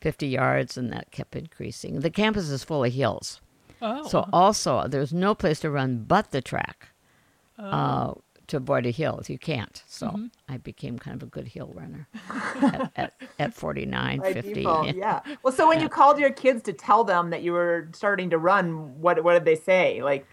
[0.00, 2.00] 50 yards, and that kept increasing.
[2.00, 3.40] The campus is full of hills.
[3.80, 6.88] Oh, So also, there's no place to run but the track
[7.58, 7.64] Oh.
[7.64, 8.14] uh,
[8.52, 9.20] to avoid a hill.
[9.26, 9.82] You can't.
[9.86, 10.26] So Mm-hmm.
[10.48, 12.06] I became kind of a good hill runner
[12.62, 14.52] at, at, at 49, By 50.
[14.54, 15.20] default, yeah.
[15.42, 18.38] Well, so when you called your kids to tell them that you were starting to
[18.38, 20.02] run, what what did they say?
[20.02, 20.26] Like,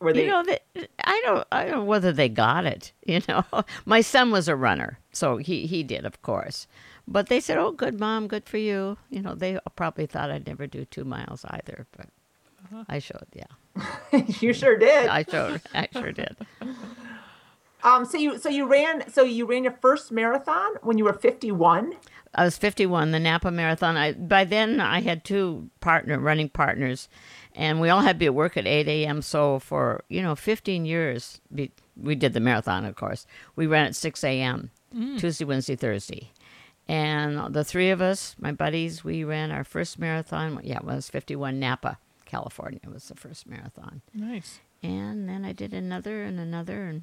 [0.00, 0.24] were they?
[0.24, 0.62] You know that
[1.04, 2.92] I don't I don't know whether they got it.
[3.06, 3.44] You know,
[3.86, 6.66] my son was a runner, so he he did, of course.
[7.06, 10.46] But they said, "Oh, good mom, good for you." You know, they probably thought I'd
[10.46, 12.08] never do two miles either, but
[12.88, 13.28] I showed.
[13.32, 13.52] Yeah,
[14.40, 15.08] you sure did.
[15.08, 15.60] I showed.
[15.74, 16.36] I sure did.
[17.84, 21.12] Um, so you so you ran so you ran your first marathon when you were
[21.12, 21.94] 51.
[22.36, 23.96] I was 51, the Napa Marathon.
[23.96, 27.08] I by then I had two partner running partners,
[27.54, 29.22] and we all had to be at work at 8 a.m.
[29.22, 32.84] So for you know 15 years, we, we did the marathon.
[32.86, 34.70] Of course, we ran at 6 a.m.
[35.18, 36.30] Tuesday, Wednesday, Thursday,
[36.88, 40.60] and the three of us, my buddies, we ran our first marathon.
[40.62, 42.80] Yeah, it was 51 Napa, California.
[42.82, 44.60] It Was the first marathon nice.
[44.82, 47.02] and then I did another and another, and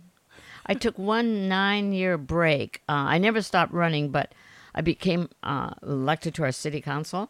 [0.65, 2.82] I took one nine-year break.
[2.88, 4.34] Uh, I never stopped running, but
[4.73, 7.30] I became uh, elected to our city council,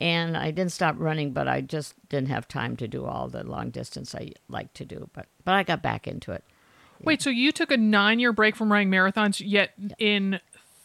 [0.00, 3.44] and I didn't stop running, but I just didn't have time to do all the
[3.44, 5.08] long distance I like to do.
[5.12, 6.44] But but I got back into it.
[7.04, 10.38] Wait, so you took a nine-year break from running marathons, yet in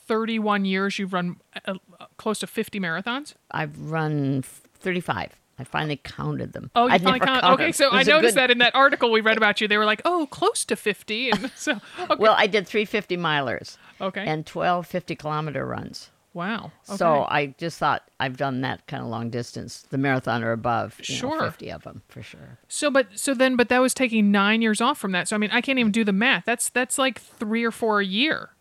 [0.08, 3.34] 31 years you've run uh, uh, close to 50 marathons?
[3.52, 5.32] I've run thirty-five.
[5.60, 6.70] I finally counted them.
[6.76, 7.42] Oh, you I'd finally count.
[7.42, 7.74] counted Okay, them.
[7.74, 10.02] so I noticed good- that in that article we read about you, they were like,
[10.06, 12.16] "Oh, close to 50," and so okay.
[12.20, 14.24] Well, I did three fifty milers okay.
[14.26, 16.12] and 12 50 kilometer runs.
[16.34, 16.72] wow.
[16.88, 16.98] Okay.
[16.98, 21.00] So I just thought I've done that kind of long distance, the marathon or above.
[21.02, 21.40] Sure.
[21.40, 22.60] know, fifty of them for sure.
[22.68, 25.28] So, but so then, but that was taking nine years off from that.
[25.28, 26.46] So I mean, I can't even do the math.
[26.46, 28.52] That's that's like three or four a year.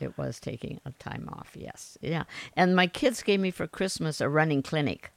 [0.00, 1.50] It was taking a time off.
[1.54, 2.24] Yes, yeah.
[2.56, 5.10] And my kids gave me for Christmas a running clinic.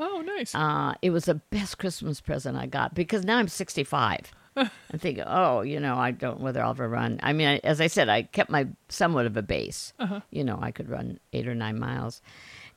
[0.00, 0.54] Oh, nice.
[0.54, 4.32] Uh, it was the best Christmas present I got because now I'm 65.
[4.56, 7.18] and think, oh, you know, I don't whether I'll ever run.
[7.22, 9.92] I mean, I, as I said, I kept my somewhat of a base.
[10.30, 12.22] You know, I could run eight or nine miles,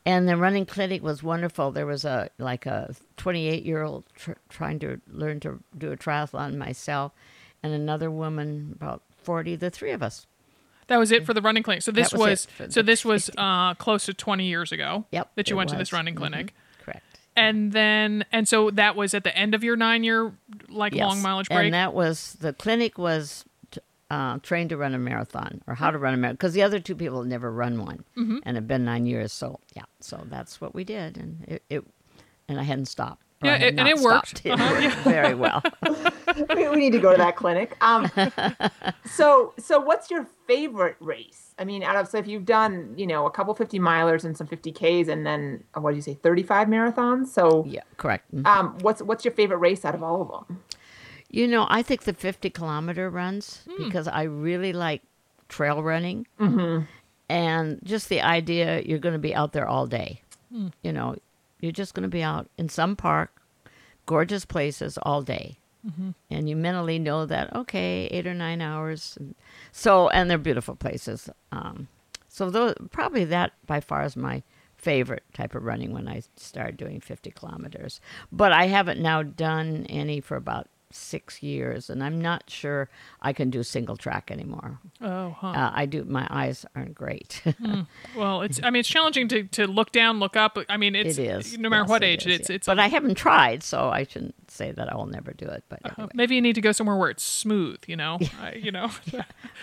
[0.03, 1.71] and the running clinic was wonderful.
[1.71, 5.97] There was a like a 28 year old tr- trying to learn to do a
[5.97, 7.11] triathlon myself,
[7.61, 9.55] and another woman about 40.
[9.57, 10.25] The three of us.
[10.87, 11.83] That was it for the running clinic.
[11.83, 15.05] So this That was was, so this was uh, close to 20 years ago.
[15.11, 16.17] Yep, That you went to this running Mhm.
[16.17, 16.45] clinic.
[16.47, 16.53] Correct.
[17.37, 20.33] And then and so that was at the end of your 9 year
[20.67, 21.07] like Yes.
[21.07, 21.65] long mileage break.
[21.65, 23.45] And that was the clinic was
[24.09, 26.79] uh, trained to run a marathon or how to run a marathon because the other
[26.79, 28.37] two people had never run one Mm-hmm.
[28.43, 29.31] and have been nine years.
[29.33, 31.83] So yeah, so that's what we did, and it, it
[32.47, 33.23] and I hadn't stopped.
[33.43, 34.29] Or Yeah, I it- and it worked.
[34.39, 34.45] stopped.
[34.45, 35.03] It Uh-huh, worked yeah.
[35.03, 35.61] very well.
[36.55, 37.77] we, we need to go to that clinic.
[37.81, 38.09] Um,
[39.05, 41.53] so so what's your favorite race?
[41.59, 44.35] I mean, out of so if you've done you know a couple fifty milers and
[44.37, 47.27] some fifty ks, and then uh, what do you say, thirty five marathons?
[47.27, 48.33] So yeah, correct.
[48.33, 48.45] Mhm.
[48.45, 50.63] um, what's what's your favorite race out of all of them?
[51.29, 53.83] You know, I think the 50 kilometer runs Hmm.
[53.83, 55.01] because I really like
[55.49, 56.25] trail running.
[56.39, 56.85] Mm-hmm.
[57.27, 60.21] And just the idea you're going to be out there all day.
[60.53, 60.67] Hmm.
[60.83, 61.17] You know,
[61.59, 63.41] you're just going to be out in some park,
[64.05, 65.57] gorgeous places all day.
[65.87, 66.11] Mm-hmm.
[66.29, 69.15] And you mentally know that, okay, eight or nine hours.
[69.19, 69.35] And
[69.71, 71.29] so, and they're beautiful places.
[71.51, 71.87] Um,
[72.27, 74.43] so, those, probably that by far is my
[74.75, 77.99] favorite type of running when I started doing 50 kilometers.
[78.31, 82.89] But I haven't now done any for about six years, and I'm not sure
[83.21, 84.79] I can do single track anymore.
[85.01, 85.47] oh, huh.
[85.47, 87.41] Uh, I do, my eyes aren't great.
[88.15, 90.57] well, it's I mean it's challenging to, to look down, look up.
[90.69, 91.57] I mean it's it is.
[91.57, 92.55] no matter Yes, what it age is, it's yeah.
[92.55, 95.63] it's But I haven't tried, so I shouldn't say that I will never do it.
[95.69, 96.11] But anyway.
[96.13, 98.19] maybe you need to go somewhere where it's smooth, you know.
[98.41, 98.89] I, you know.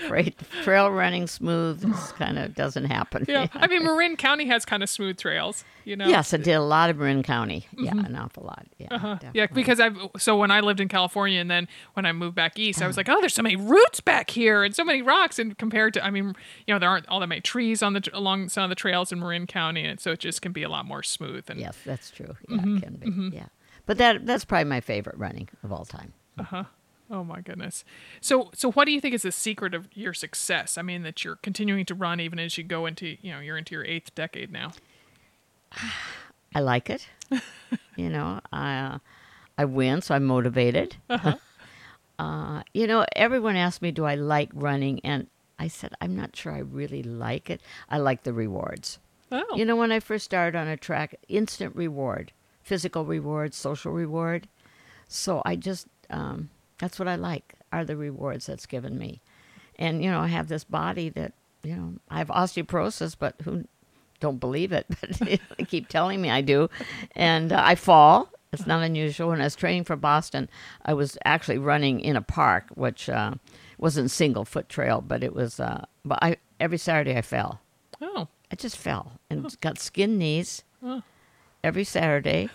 [0.09, 1.83] Great trail running smooth
[2.17, 3.25] kind of doesn't happen.
[3.29, 3.47] yeah.
[3.55, 6.07] I mean Marin County has kind of smooth trails, you know.
[6.07, 7.67] Yes, I did a lot of Marin County.
[7.77, 8.67] Yeah, an awful lot.
[8.79, 9.07] Yeah, Mm-hmm.
[9.07, 9.31] Uh-huh.
[9.33, 12.59] Yeah, because I've so when I lived in California and then when I moved back
[12.59, 15.39] east, I was like, oh, there's so many roots back here and so many rocks.
[15.39, 16.35] And compared to, I mean,
[16.67, 19.11] you know, there aren't all that many trees on the along some of the trails
[19.13, 21.45] in Marin County, and so it just can be a lot more smooth.
[21.49, 22.37] And yes, that's true.
[22.49, 22.77] Yeah, Mm-hmm.
[22.77, 22.95] it can
[23.31, 23.37] be.
[23.37, 23.47] Yeah,
[23.87, 26.13] but that that's probably my favorite running of all time.
[27.11, 27.85] oh my goodness.
[28.21, 30.77] So so what do you think is the secret of your success?
[30.79, 33.57] I mean, that you're continuing to run even as you go into you know you're
[33.59, 34.73] into your eighth decade now.
[36.55, 37.09] I like it.
[37.97, 38.99] you know, I uh,
[39.57, 40.97] I win, so I'm motivated.
[42.19, 45.27] uh you know, everyone asked me, "Do I like running?" And
[45.59, 46.53] I said, "I'm not sure.
[46.53, 47.61] I really like it.
[47.89, 48.99] I like the rewards."
[49.33, 53.91] Oh, You know, when I first started on a track, instant reward, physical reward, social
[53.93, 54.47] reward.
[55.09, 59.21] So I just, um, that's what I like, are the rewards that's given me.
[59.77, 61.33] And, you know, I have this body that,
[61.65, 63.65] you know, I have osteoporosis, but who
[64.21, 66.71] don't believe it, but they keep telling me I do.
[67.17, 68.31] And uh, I fall.
[68.55, 69.29] It's not unusual.
[69.29, 70.49] When I was training for Boston,
[70.85, 73.35] I was actually running in a park, which uh,
[73.79, 77.61] wasn't single foot trail, but it was, uh, but I, every Saturday I fell.
[78.01, 81.03] oh, I just fell and got skin knees oh.
[81.63, 82.49] every Saturday.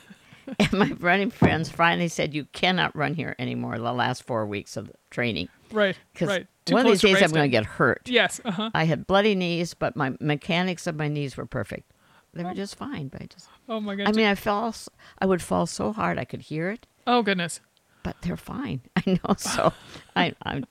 [0.59, 4.77] and my running friends finally said, "You cannot run here anymore." The last four weeks
[4.77, 6.47] of training, right, because right.
[6.69, 8.01] One of these days I'm going to get hurt.
[8.05, 8.39] Yes.
[8.45, 8.69] Uh huh.
[8.73, 11.91] I had bloody knees, but my mechanics of my knees were perfect.
[12.33, 13.07] They were just fine.
[13.07, 14.07] But I just, Oh my gosh.
[14.07, 14.73] I mean, I fell.
[15.19, 17.59] I would fall so hard I could hear it, oh goodness.
[18.03, 18.81] but they're fine.
[18.95, 19.35] I know.
[19.37, 19.73] So
[20.15, 20.61] I, I,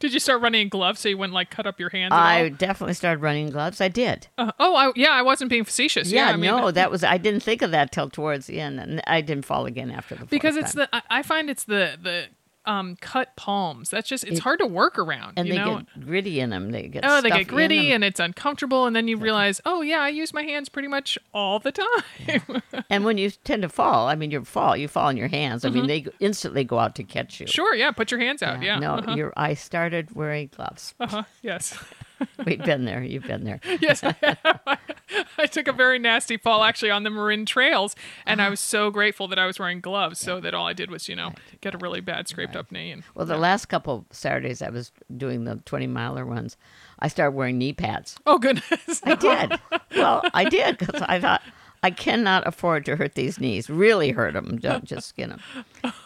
[0.00, 2.12] Did you start running in gloves so you wouldn't like cut up your hands?
[2.12, 2.50] I all?
[2.50, 3.80] definitely started running in gloves.
[3.80, 4.28] I did.
[4.38, 6.10] Uh, oh, I, yeah, I wasn't being facetious.
[6.10, 8.60] Yeah, Yeah, I mean, no, that was I didn't think of that till towards the
[8.60, 10.86] end, and I didn't fall again after the because it's time.
[10.92, 12.26] the I- I find it's the the
[12.66, 13.90] um cut palms.
[13.90, 15.34] That's just it's It- hard to work around.
[15.36, 15.78] and they know.
[15.94, 16.70] get gritty in them.
[16.70, 20.00] They get Oh, they get gritty and it's uncomfortable, and then you realize, oh yeah,
[20.00, 22.62] I use my hands pretty much all the time.
[22.90, 25.64] And when you tend to fall, I mean, you fall, you fall on your hands.
[25.64, 25.76] I Mm-hmm.
[25.78, 27.46] mean, they instantly go out to catch you.
[27.46, 28.62] sure, yeah, put your hands out.
[28.62, 29.30] Yeah, No, uh-huh.
[29.36, 30.94] I started wearing gloves.
[31.00, 31.24] uh-huh.
[31.42, 31.76] yes,
[32.44, 33.02] We've been there.
[33.02, 33.60] You've been there.
[33.80, 34.02] yes.
[34.04, 34.78] I, have.
[35.38, 37.94] I took a very nasty fall actually on the Marin trails,
[38.26, 38.46] and Uh-huh.
[38.46, 41.08] I was so grateful that I was wearing gloves, so that all I did was
[41.08, 42.90] you know get a really bad scraped up knee.
[42.90, 46.56] And Well, the last couple Saturdays I was doing the 20 miler ones,
[46.98, 48.16] I started wearing knee pads.
[48.26, 49.60] oh goodness, I did.
[49.96, 51.42] well, I did because I thought
[51.84, 53.68] I cannot afford to hurt these knees.
[53.68, 54.58] Really hurt them.
[54.58, 55.40] Don't just skin them.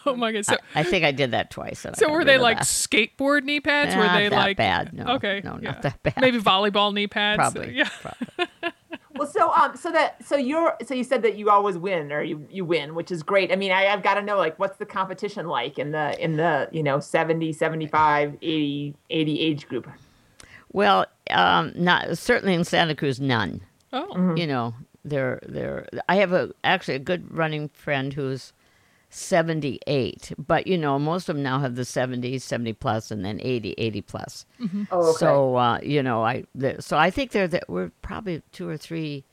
[0.06, 0.44] oh my god.
[0.44, 1.86] So, I think I did that twice.
[1.94, 2.66] so were they like that.
[2.66, 3.94] skateboard knee pads?
[3.94, 5.04] were they that like bad, no.
[5.14, 5.80] Okay, No, not yeah.
[5.80, 6.20] that bad.
[6.20, 7.38] Maybe volleyball knee pads.
[7.38, 7.74] Probably.
[7.76, 7.88] Yeah.
[8.02, 8.48] probably.
[9.14, 12.22] Well, so um, so that so you're so you said that you always win or
[12.22, 13.50] you you win, which is great.
[13.50, 16.36] I mean, I, I've got to know like what's the competition like in the in
[16.36, 19.88] the you know 70, 75, 80, 80 age group.
[20.72, 23.60] Well, um, not certainly in Santa Cruz, none.
[23.92, 24.34] Oh.
[24.36, 25.86] You know, they're they're.
[26.08, 28.52] I have a actually a good running friend who's
[29.10, 30.32] 78.
[30.38, 33.74] But, you know, most of them now have the 70, 70 plus, and then 80,
[33.78, 34.46] 80 plus.
[34.90, 35.18] Oh, okay.
[35.18, 38.76] So, uh, you know, I the, so I think they're the, we're probably two or
[38.76, 39.24] three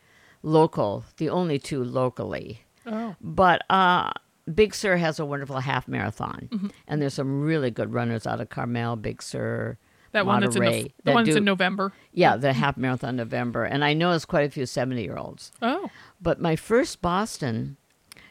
[0.43, 2.62] local, the only two locally.
[2.86, 3.15] Oh.
[3.21, 4.12] But uh,
[4.54, 6.67] Big Sur has a wonderful half marathon, Mm-hmm.
[6.88, 9.78] and there's some really good runners out of Carmel, Big Sur,
[10.15, 11.93] That one that's in Monterey Nov- the that one that's do- in November.
[12.12, 15.51] Yeah, the half marathon November, and I know it's quite a few 70 year olds.
[15.62, 15.89] Oh.
[16.21, 17.78] But my first Boston,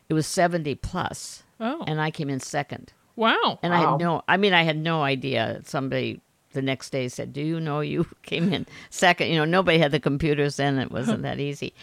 [0.09, 1.85] it was 70 plus, Oh.
[1.87, 2.93] and I came in second.
[3.17, 3.59] wow.
[3.63, 5.61] And I had no, I mean, I had no idea.
[5.65, 6.21] Somebody
[6.53, 9.29] the next day said, Do you know you came in second?
[9.29, 10.79] You know, nobody had the computers then.
[10.79, 11.75] It wasn't that easy.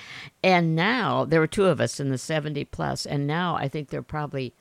[0.43, 3.89] And now there were two of us in the 70 plus, and now I think
[3.89, 4.53] there are probably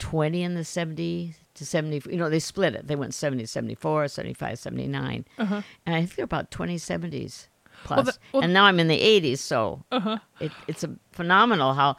[0.00, 2.10] 20 in the 70 to 70.
[2.10, 2.88] You know, they split it.
[2.88, 5.24] They went 70, 74, 75, 79.
[5.38, 5.62] Uh-huh.
[5.86, 7.46] And I think they're about 20 70s
[7.84, 8.06] plus.
[8.06, 10.18] the- well- and now I'm in the 80s, so uh-huh.
[10.40, 11.96] it, it's a phenomenal how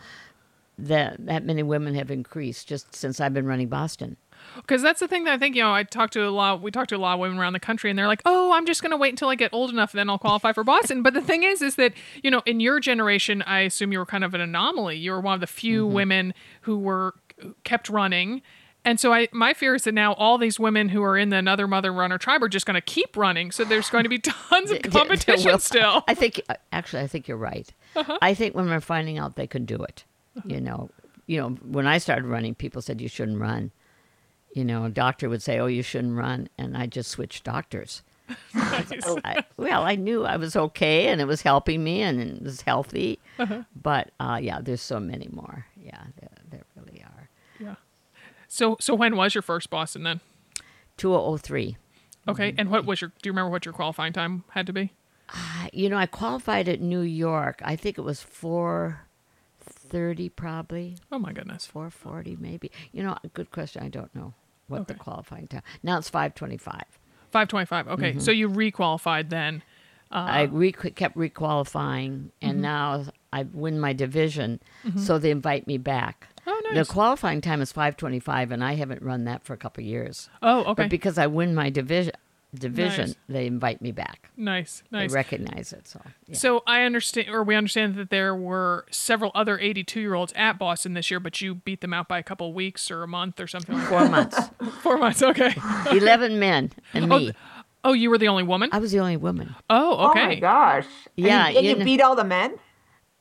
[0.78, 4.18] that that many women have increased just since I've been running Boston.
[4.56, 6.72] Because that's the thing that I think, you know, I talk to a lot, we
[6.72, 8.82] talk to a lot of women around the country and they're like, oh, I'm just
[8.82, 11.04] going to wait until I get old enough and then I'll qualify for Boston.
[11.04, 14.06] but the thing is, is that, you know, in your generation, I assume you were
[14.06, 14.98] kind of an anomaly.
[14.98, 15.94] You were one of the few mm-hmm.
[15.94, 17.16] women who were
[17.64, 18.42] kept running.
[18.84, 21.38] And so I, my fear is that now all these women who are in the
[21.38, 23.52] another mother runner tribe are just going to keep running.
[23.52, 26.04] So there's going to be tons of Yeah, competition will- still.
[26.08, 27.72] I think uh, actually, I think you're right.
[28.22, 30.04] I think when we're finding out they can do it,
[30.46, 30.90] you know,
[31.28, 33.72] you know, when I started running, people said you shouldn't run.
[34.56, 38.02] You know, a doctor would say, "Oh, you shouldn't run," and I just switched doctors.
[38.56, 42.62] I, well, I knew I was okay, and it was helping me, and it was
[42.62, 43.20] healthy.
[43.82, 45.66] But uh, yeah, there's so many more.
[45.82, 47.30] Yeah, there, there really are.
[47.60, 47.76] Yeah.
[48.54, 50.20] So, so when was your first Boston then?
[50.98, 51.78] Two oh, oh three.
[52.28, 52.52] Okay.
[52.52, 52.60] Mm-hmm.
[52.60, 54.92] And what was your, do you remember what your qualifying time had to be?
[55.30, 57.62] I- you know, I qualified at New York.
[57.64, 59.08] I think it was four
[59.62, 61.66] thirty, probably Oh my goodness.
[61.66, 62.72] four forty, maybe.
[62.92, 63.84] You know, good question.
[63.84, 64.34] I don't know
[64.68, 65.64] what the qualifying time.
[65.82, 66.84] Now it's five twenty-five.
[67.32, 67.88] 525.
[67.88, 68.12] Okay.
[68.12, 68.20] Mm-hmm.
[68.20, 69.64] So you requalified then.
[70.12, 72.62] Uh, I re- kept requalifying, and mm-hmm.
[72.62, 74.60] now I win my division,
[74.98, 76.28] so they invite me back.
[76.48, 76.88] Oh, nice.
[76.88, 79.88] The qualifying time is five twenty-five, and I haven't run that for a couple of
[79.88, 80.30] years.
[80.42, 80.84] Oh, okay.
[80.84, 82.14] But because I win my division,
[82.54, 83.16] division, Nice.
[83.30, 84.30] they invite me back.
[84.36, 84.84] nice.
[84.92, 85.10] Nice.
[85.12, 85.88] They recognize it.
[85.88, 86.36] So yeah.
[86.36, 90.58] So I understand, or we understand that there were several other 82 year olds at
[90.60, 93.08] Boston this year, but you beat them out by a couple of weeks or a
[93.08, 94.38] month or something like four months.
[94.82, 95.22] Four months.
[95.24, 95.54] Okay.
[95.92, 97.34] eleven men, and oh, me.
[97.84, 98.70] Oh, you were the only woman?
[98.72, 99.56] I was the only woman.
[99.70, 100.40] Oh, Oh my okay.
[100.40, 100.86] gosh.
[101.18, 102.58] And Yeah, you, and you you kn- beat all the men?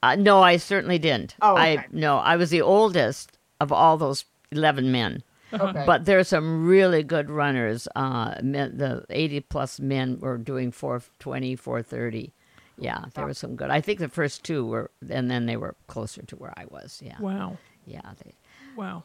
[0.03, 1.37] Uh, no, I certainly didn't.
[1.43, 5.23] Oh, I no, I was the oldest of all those eleven men.
[5.53, 5.83] Okay.
[5.85, 7.89] But there are some really good runners.
[7.97, 12.33] Uh, men, the 80 plus men were doing 420, 430.
[12.79, 13.69] Yeah, there were some good.
[13.69, 17.03] I think the first two were, and then they were closer to where I was.
[17.05, 17.17] Yeah.
[17.21, 17.59] Wow.
[17.85, 18.01] Yeah.
[18.25, 18.35] They,
[18.77, 19.03] Wow.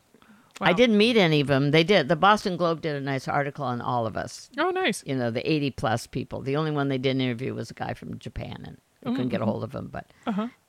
[0.62, 1.71] I didn't meet any of them.
[1.71, 2.08] They did.
[2.08, 4.49] The Boston Globe did a nice article on all of us.
[4.58, 5.03] Oh, nice.
[5.05, 6.41] You know, the 80 plus people.
[6.41, 9.30] The only one they didn't interview was a guy from Japan, and I couldn't Mm-hmm.
[9.30, 9.89] get a hold of him.
[9.91, 10.08] But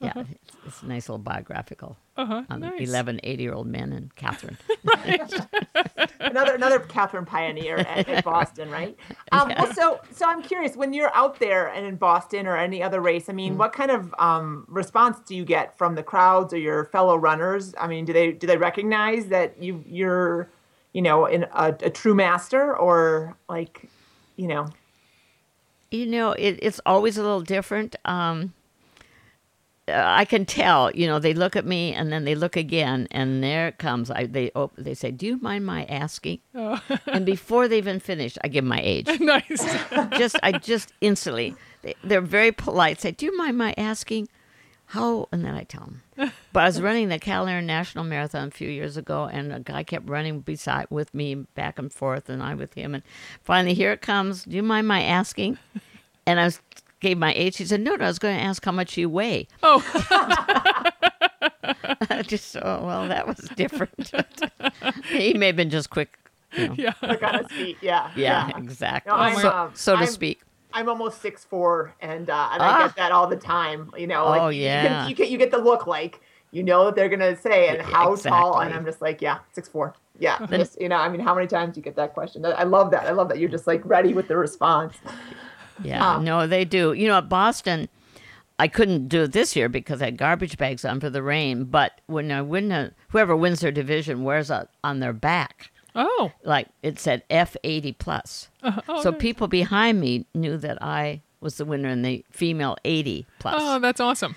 [0.01, 2.43] yeah, it's, it's a nice little biographical Uh-huh.
[2.51, 2.87] on Nice.
[2.89, 4.59] 11 80 year old men and Katherine.
[6.21, 8.97] another another Catherine pioneer at, at Boston, right?
[9.33, 12.83] Um, well, so so I'm curious when you're out there and in Boston or any
[12.83, 13.29] other race.
[13.29, 13.57] I mean, Mm.
[13.59, 17.75] what kind of um, response do you get from the crowds or your fellow runners?
[17.79, 20.49] I mean, do they do they recognize that you you're
[20.93, 23.89] you know in a, a true master or like
[24.37, 24.69] you know?
[25.91, 27.97] You know, it, it's always a little different.
[28.05, 28.53] Um,
[29.89, 30.91] I can tell.
[30.91, 34.11] You know, they look at me and then they look again, and there it comes.
[34.11, 36.41] I they oh, they say, "Do you mind my asking?"
[37.07, 39.09] and before they even finish, I give my age.
[39.21, 39.65] nice.
[40.19, 41.55] just I just instantly.
[41.83, 43.01] They, they're very polite.
[43.01, 44.29] Say, "Do you mind my asking?"
[44.91, 45.29] How?
[45.33, 46.03] And then I tell them.
[46.53, 49.83] But I was running the Cal International Marathon a few years ago, and a guy
[49.83, 52.95] kept running beside with me back and forth, and I with him.
[52.95, 53.03] And
[53.43, 54.45] finally, here it comes.
[54.45, 55.59] Do you mind my asking?
[56.29, 56.61] And I was
[56.99, 57.57] gave my age.
[57.59, 58.05] He said, "No, no.
[58.05, 59.81] I was going to ask how much you weigh." Oh,
[62.11, 64.11] I just oh well, that was different.
[65.09, 66.19] he may have been just quick.
[66.57, 66.75] you know.
[66.77, 66.95] yeah.
[67.03, 69.13] Like on his feet, yeah, Yeah, exactly.
[69.13, 70.41] No, so, um, so to I'm- speak.
[70.73, 72.79] I'm almost six four, and uh, and Ah.
[72.79, 73.91] I get that all the time.
[73.97, 76.21] You know, like Oh, you can, you get you get the look like
[76.53, 79.69] you know what they're gonna say and how tall, and I'm just like, yeah, six
[79.69, 79.95] four.
[80.19, 82.45] Yeah, just you know, I mean, how many times do you get that question?
[82.47, 83.05] I love that.
[83.07, 84.97] I love that you're just like ready with the response.
[85.83, 86.93] Yeah, Um, no, they do.
[86.95, 87.89] You know, at Boston,
[88.59, 91.65] I couldn't do it this year because I had garbage bags on for the rain.
[91.65, 96.31] But when I win, a, whoever wins their division wears a, on their back, Oh.
[96.45, 98.49] like it said F eighty plus.
[98.63, 99.21] oh, so nice.
[99.21, 103.55] people behind me knew that I was the winner in the female eighty plus.
[103.59, 104.37] Oh, that's awesome.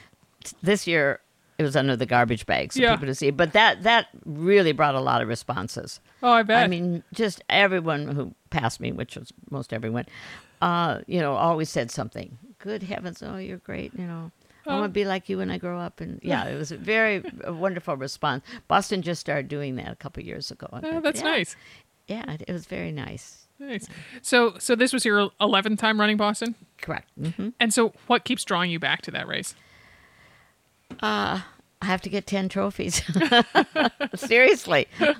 [0.63, 1.19] this year,
[1.57, 2.95] it was under the garbage bag so Yeah.
[2.95, 3.29] people to see.
[3.31, 5.99] But that that really brought a lot of responses.
[6.23, 6.63] Oh, I bet.
[6.63, 10.05] I mean, just everyone who passed me, which was most everyone,
[10.61, 12.37] uh, you know, always said something.
[12.59, 14.31] Good heavens, oh, you're great, you know.
[14.69, 16.77] I want to be like you when I grow up, and yeah, it was a
[16.77, 18.43] very a wonderful response.
[18.67, 20.67] Boston just started doing that a couple years ago.
[20.71, 21.55] oh, it- that's yeah, nice.
[22.07, 23.45] Yeah, it, it was very nice.
[23.59, 23.87] Nice.
[24.21, 27.09] So, so this was your 11th time running Boston, Correct.
[27.19, 29.53] hmm and so what keeps drawing you back to that race?
[31.01, 31.41] I
[31.81, 33.01] have to get ten trophies.
[34.15, 35.17] Seriously, And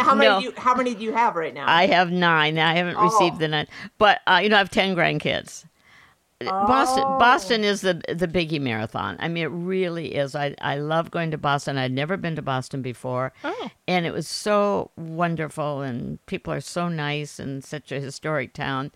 [0.00, 0.38] how many No.
[0.40, 1.64] do you, how many do you have right now?
[1.68, 2.58] I have nine.
[2.58, 3.38] I haven't received Oh.
[3.38, 3.66] the nine,
[3.98, 5.64] but uh, you know, I have ten grandkids.
[6.40, 7.18] Boston, Oh.
[7.18, 9.16] Boston is the the biggie marathon.
[9.20, 10.34] I mean, it really is.
[10.34, 11.76] I I love going to Boston.
[11.76, 13.70] I'd never been to Boston before, Oh.
[13.86, 15.82] and it was so wonderful.
[15.82, 18.90] And people are so nice, and such a historic town,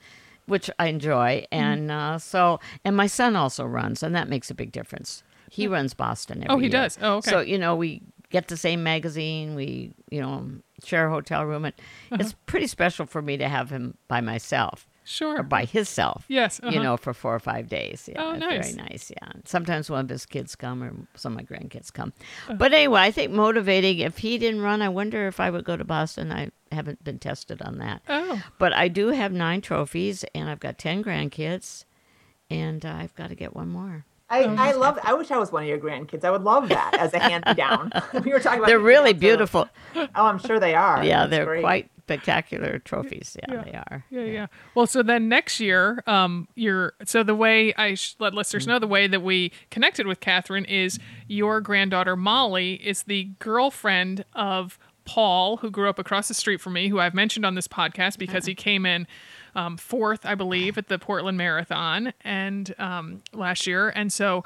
[0.47, 1.47] which I enjoy.
[1.53, 1.55] Mm-hmm.
[1.65, 5.23] And uh, so, and my son also runs, and that makes a big difference.
[5.51, 6.71] He runs Boston every Oh, he year.
[6.73, 6.99] does?
[7.03, 7.31] Oh, okay.
[7.31, 9.55] So you know, we get the same magazine.
[9.55, 10.49] We you know
[10.83, 11.75] share a hotel room, and
[12.11, 12.17] Uh-huh.
[12.21, 15.43] it's pretty special for me to have him by myself Sure.
[15.43, 16.25] by himself.
[16.29, 16.83] Yes, You uh-huh.
[16.83, 18.09] know, for four or five days.
[18.11, 18.73] Yeah, Oh, nice.
[18.73, 19.13] very nice.
[19.15, 19.33] Yeah.
[19.45, 22.13] Sometimes one of his kids come or some of my grandkids come.
[22.49, 22.55] Uh-huh.
[22.55, 23.99] But anyway, I think motivating.
[23.99, 26.33] If he didn't run, I wonder if I would go to Boston.
[26.33, 28.03] I haven't been tested on that.
[28.09, 28.43] Oh.
[28.59, 31.85] But I do have nine trophies, and I've got ten grandkids,
[32.51, 34.05] and uh, I've got to get one more.
[34.31, 34.99] I, I love.
[35.05, 36.25] I wish I was one of your grandkids.
[36.25, 37.93] I would love that as a hand me down.
[38.25, 38.69] we were talking about.
[38.69, 39.15] They're really earlier.
[39.15, 39.69] beautiful.
[39.95, 41.05] Oh, I'm sure they are.
[41.05, 41.61] Yeah, That's they're great.
[41.63, 43.35] quite spectacular trophies.
[43.49, 43.65] Yeah, Yeah.
[43.65, 44.05] they are.
[44.11, 44.47] Yeah, yeah.
[44.75, 48.79] Well, so then next year, um, you're so the way I sh- let listeners know
[48.79, 50.99] the way that we connected with Katherine is
[51.29, 56.75] your granddaughter Molly is the girlfriend of Paul, who grew up across the street from
[56.75, 59.07] me, who I've mentioned on this podcast because he came in
[59.55, 64.45] um, fourth, I believe, at the Portland Marathon and um, last year, and so.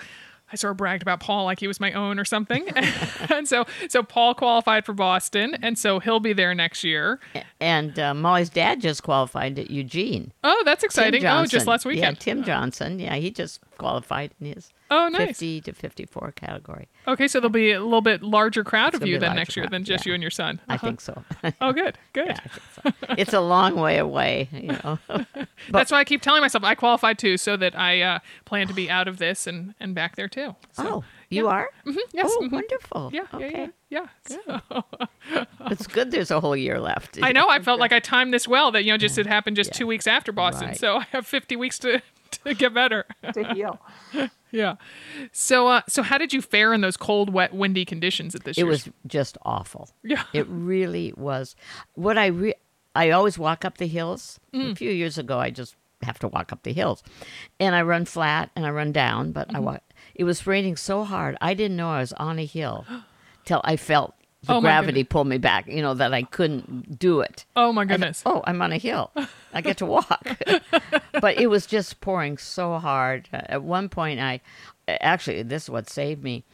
[0.53, 2.69] I sort of bragged about Paul like he was my own or something,
[3.31, 7.21] and so so Paul qualified for Boston, and so he'll be there next year.
[7.61, 10.33] And uh, Molly's dad just qualified at Eugene.
[10.45, 11.25] Oh, that's exciting!
[11.27, 12.17] Oh, just last weekend.
[12.17, 12.99] Yeah, Tim Johnson.
[12.99, 15.29] Yeah, he just qualified in his Oh, nice.
[15.39, 16.89] 50 to 54 category.
[17.07, 19.73] Okay, so there'll be a little bit larger crowd of you then next year crowd,
[19.73, 20.11] than just yeah.
[20.11, 20.61] you and your son.
[20.69, 20.87] I Uh-huh.
[20.87, 21.23] think so.
[21.61, 22.29] Oh, good, good.
[22.29, 22.39] Yeah,
[22.83, 22.93] so.
[23.19, 24.99] It's a long way away, you know.
[25.71, 28.75] That's why I keep telling myself I qualified too, so that I uh, plan to
[28.75, 30.57] be out of this and and back there too.
[30.73, 31.69] So, oh, you are?
[32.13, 32.53] yes, Oh, mhm.
[32.53, 33.11] wonderful.
[33.13, 33.51] yeah, okay.
[33.51, 34.47] yeah, yeah, yeah.
[34.71, 34.85] So,
[35.71, 37.19] It's good there's a whole year left.
[37.23, 38.73] I know I felt like I timed this well.
[38.73, 40.79] That you know, just it happened just two weeks after Boston, Right.
[40.79, 42.01] so I have 50 weeks to
[42.45, 43.05] to get better.
[43.33, 43.81] to heal.
[44.51, 44.77] yeah.
[45.33, 48.57] So, uh, so how did you fare in those cold, wet, windy conditions at this
[48.59, 48.87] It year's?
[48.87, 49.91] was just awful.
[50.03, 50.25] Yeah.
[50.33, 51.57] It really was.
[51.95, 52.55] What I re-
[52.95, 54.41] I always walk up the hills.
[54.55, 54.73] Mm.
[54.73, 57.03] A few years ago, I just have to walk up the hills,
[57.61, 59.33] and I run flat and I run down.
[59.33, 59.57] But Mm-hmm.
[59.57, 59.83] I walk.
[60.15, 62.85] It was raining so hard, I didn't know I was on a hill
[63.45, 64.15] till I felt
[64.45, 65.67] the Oh, gravity pulled me back.
[65.67, 67.45] You know that I couldn't do it.
[67.57, 68.23] Oh my I thought, goodness.
[68.25, 69.11] oh, I'm on a hill.
[69.53, 70.27] I get to walk.
[71.21, 73.29] but it was just pouring so hard.
[73.33, 74.41] Uh, At one point, I
[74.89, 76.45] actually, this is what saved me.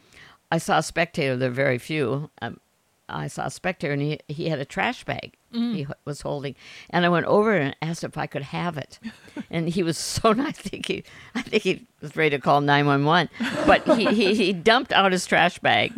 [0.51, 2.31] I saw a spectator, there are very few.
[2.41, 2.59] Um,
[3.09, 6.55] I saw a spectator, and he, he had a trash bag he was holding.
[6.91, 8.99] And I went over and asked if I could have it.
[9.51, 10.49] and he was so nice.
[10.49, 13.29] I think he, I think he was ready to call 911.
[13.67, 15.93] But he, he, he dumped out his trash bag,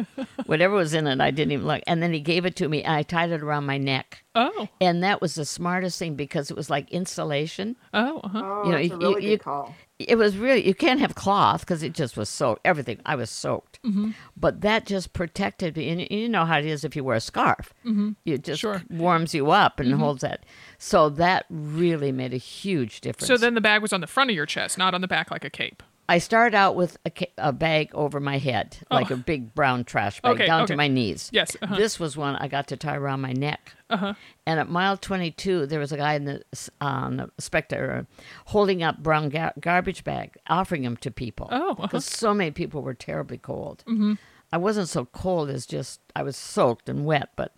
[0.47, 1.83] whatever was in it, I didn't even look.
[1.87, 4.23] And then he gave it to me, and I tied it around my neck.
[4.35, 7.77] Oh, And that was the smartest thing because it was like insulation.
[7.95, 8.43] oh, uh-huh.
[8.45, 9.75] Oh, You know, that's you- a really you- good call.
[9.99, 12.61] It was really, you can't have cloth because it just was soaked.
[12.67, 13.83] Everything, I was soaked.
[13.83, 14.11] Mm-hmm.
[14.37, 15.89] But that just protected me.
[15.89, 18.11] And you know how it is if you wear a scarf, mm-hmm.
[18.27, 18.83] it just Sure.
[18.91, 20.45] warms you up and holds that.
[20.79, 23.27] So that really made a huge difference.
[23.27, 25.31] So then the bag was on the front of your chest, not on the back
[25.31, 25.83] like a cape.
[26.09, 29.83] I started out with a, ca- a bag over my head, like a big brown
[29.85, 30.35] trash bag, Oh.
[30.35, 30.73] Okay, down okay.
[30.75, 31.31] to my knees.
[31.33, 31.75] Yes, uh-huh.
[31.77, 33.73] This was one I got to tie around my neck.
[33.91, 34.15] Uh-huh.
[34.47, 36.43] And at mile 22, there was a guy in the,
[36.81, 38.07] on the spectator
[38.47, 41.49] holding up brown ga- garbage bag, offering them to people.
[41.51, 41.83] Oh, uh-huh.
[41.83, 43.83] Because so many people were terribly cold.
[43.89, 44.15] Mm-hmm.
[44.53, 47.53] I wasn't so cold as just, I was soaked and wet, but.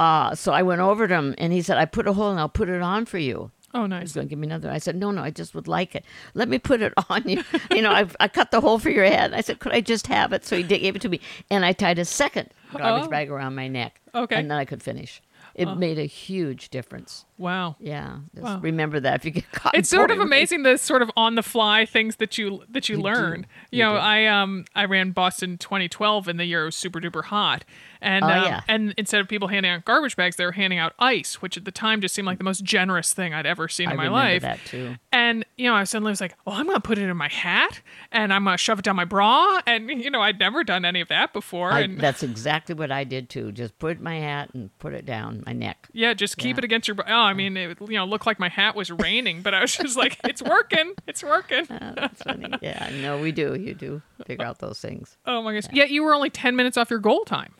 [0.00, 2.38] Uh, so I went over to him and he said, I put a hole and
[2.38, 3.50] I'll put it on for you.
[3.74, 4.12] Oh, He's nice.
[4.14, 4.70] going to give me another.
[4.70, 6.04] I said, no, no, I just would like it.
[6.34, 7.44] Let me put it on you.
[7.70, 9.34] you know, I've, I cut the hole for your head.
[9.34, 10.44] I said, could I just have it?
[10.46, 11.20] So he did, gave it to me.
[11.50, 13.08] And I tied a second garbage Oh.
[13.10, 14.00] bag around my neck.
[14.14, 14.36] Okay.
[14.36, 15.20] And then I could finish.
[15.54, 17.24] It made a huge difference.
[17.36, 17.74] Wow.
[17.80, 18.60] Yeah, just Wow.
[18.60, 19.74] remember that if you get caught.
[19.74, 22.96] It's sort of amazing the sort of on the fly things that you that you,
[22.96, 23.46] You learn.
[23.72, 23.98] You, You know, do.
[23.98, 27.64] I um I ran Boston 2012 in the year it was super duper hot,
[28.00, 28.60] and Oh, um, yeah.
[28.68, 31.64] and instead of people handing out garbage bags, they were handing out ice, which at
[31.64, 34.04] the time just seemed like the most generous thing I'd ever seen I in my
[34.04, 34.42] remember life.
[34.42, 34.96] that too.
[35.12, 37.80] And you know, I suddenly was like, "Well, I'm gonna put it in my hat,
[38.12, 41.00] and I'm gonna shove it down my bra." And you know, I'd never done any
[41.00, 41.72] of that before.
[41.72, 43.52] I, and that's exactly what I did too.
[43.52, 45.88] Just put my hat and put it down my neck.
[45.92, 46.60] yeah, just keep Yeah.
[46.60, 46.94] it against your.
[46.94, 49.60] bra- Oh, I mean, it you know looked like my hat was raining, but I
[49.60, 52.52] was just like, "It's working, it's working." Oh, that's funny.
[52.60, 53.54] Yeah, no, we do.
[53.54, 55.16] You do figure out those things.
[55.26, 55.64] Oh my gosh!
[55.72, 57.54] Yet you were only ten minutes off your goal time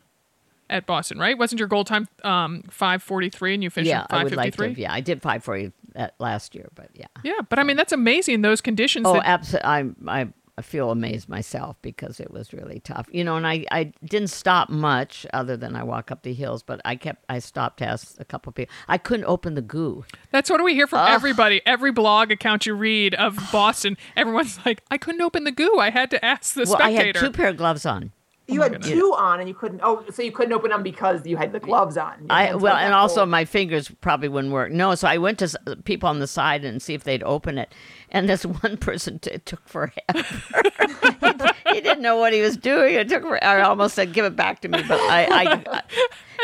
[0.69, 1.37] at Boston, right?
[1.37, 4.35] Wasn't your goal time um five forty three, and you finished yeah, at I would
[4.35, 4.57] like to.
[4.57, 4.67] three?
[4.69, 7.07] have- Yeah, I did five for you that last year, but yeah.
[7.23, 9.05] Yeah, but I mean that's amazing in those conditions.
[9.07, 9.67] Oh, that- absolutely.
[10.07, 13.07] I, I I feel amazed myself because it was really tough.
[13.13, 16.63] You know, and I, I didn't stop much other than I walk up the hills,
[16.63, 18.75] but I kept I stopped to ask a couple people.
[18.89, 20.03] I couldn't open the goo.
[20.31, 21.61] That's what we hear from everybody.
[21.65, 25.79] Every blog account you read of Boston, everyone's like, "I couldn't open the goo.
[25.79, 28.11] I had to ask the Well, I spectator." had two pair of gloves on.
[28.49, 29.81] You had two on and you couldn't.
[29.83, 32.25] Oh, so you couldn't open them because you had the gloves on.
[32.29, 33.29] I well, and also cold.
[33.29, 34.71] my fingers probably wouldn't work.
[34.71, 37.73] No, so I went to people on the side and see if they'd open it,
[38.09, 39.93] and this one person t- it took forever.
[40.13, 42.95] he, he didn't know what he was doing.
[42.95, 43.23] It took.
[43.23, 45.81] For, I almost said, "Give it back to me," but I, I, I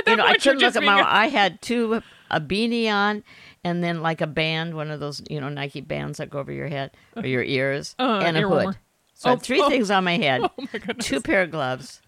[0.07, 0.99] you know, I couldn't look at my.
[0.99, 2.01] a- I had two
[2.31, 3.23] a beanie on,
[3.63, 6.51] and then like a band, one of those you know Nike bands that go over
[6.51, 8.49] your head or your ears, Uh, and a hood.
[8.51, 8.75] warmer.
[9.15, 9.69] So I Oh, had three oh.
[9.69, 10.41] things on my head.
[10.43, 11.07] oh my goodness!
[11.07, 12.01] Two pair of gloves.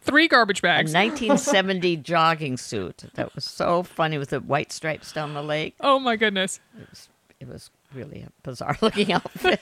[0.00, 0.92] Three garbage bags.
[0.92, 5.74] A 1970 jogging suit that was so funny with the white stripes down the leg.
[5.80, 6.58] oh my goodness!
[6.80, 7.08] It was,
[7.38, 9.60] it was really a bizarre looking outfit.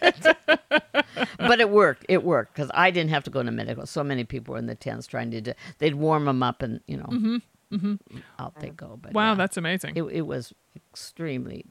[1.38, 2.06] but it worked.
[2.08, 3.86] It worked because I didn't have to go to medical.
[3.86, 6.80] So many people were in the tents trying to do, they'd warm them up and,
[6.86, 7.36] you know, mm-hmm.
[7.72, 8.18] Mm-hmm.
[8.38, 8.98] out they go.
[9.00, 9.96] But Wow, yeah, that's amazing.
[9.96, 11.66] it, it was extremely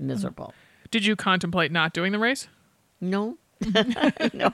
[0.00, 0.04] mm.
[0.04, 0.54] miserable.
[0.90, 2.48] Did you contemplate not doing the race?
[3.00, 3.38] No.
[4.32, 4.52] no,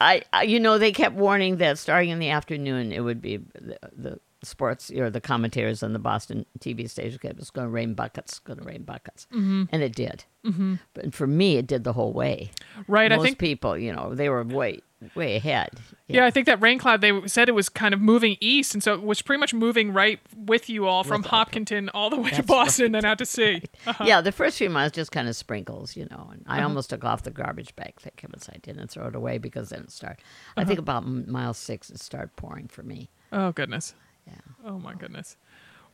[0.00, 3.36] I, I, you know, they kept warning that starting in the afternoon, it would be
[3.36, 7.70] the, the sports or the commentators on the Boston TV station kept it's going to
[7.70, 9.64] rain buckets, going to rain buckets, Mm-hmm.
[9.70, 10.24] and it did.
[10.44, 10.74] Mm-hmm.
[10.94, 12.52] But for me, it did the whole way.
[12.86, 13.10] Right.
[13.10, 13.38] Most I think.
[13.38, 14.80] people, you know, they were way,
[15.16, 15.70] way ahead.
[16.06, 17.00] Yeah, I think that rain cloud.
[17.00, 19.92] They said it was kind of moving east, and so it was pretty much moving
[19.92, 23.18] right with you all from With Hopkinton all the way to That's Boston and out
[23.18, 23.62] to sea.
[23.88, 24.04] Uh-huh.
[24.06, 26.28] Yeah, the first few miles just kind of sprinkles, you know.
[26.32, 29.38] And I almost took off the garbage bag, thank heavens I didn't throw it away
[29.38, 30.18] because then it started.
[30.56, 30.68] I Uh-huh.
[30.68, 33.10] think about mile six, it started pouring for me.
[33.32, 33.94] Oh goodness.
[34.26, 34.34] Yeah.
[34.64, 35.36] Oh my goodness.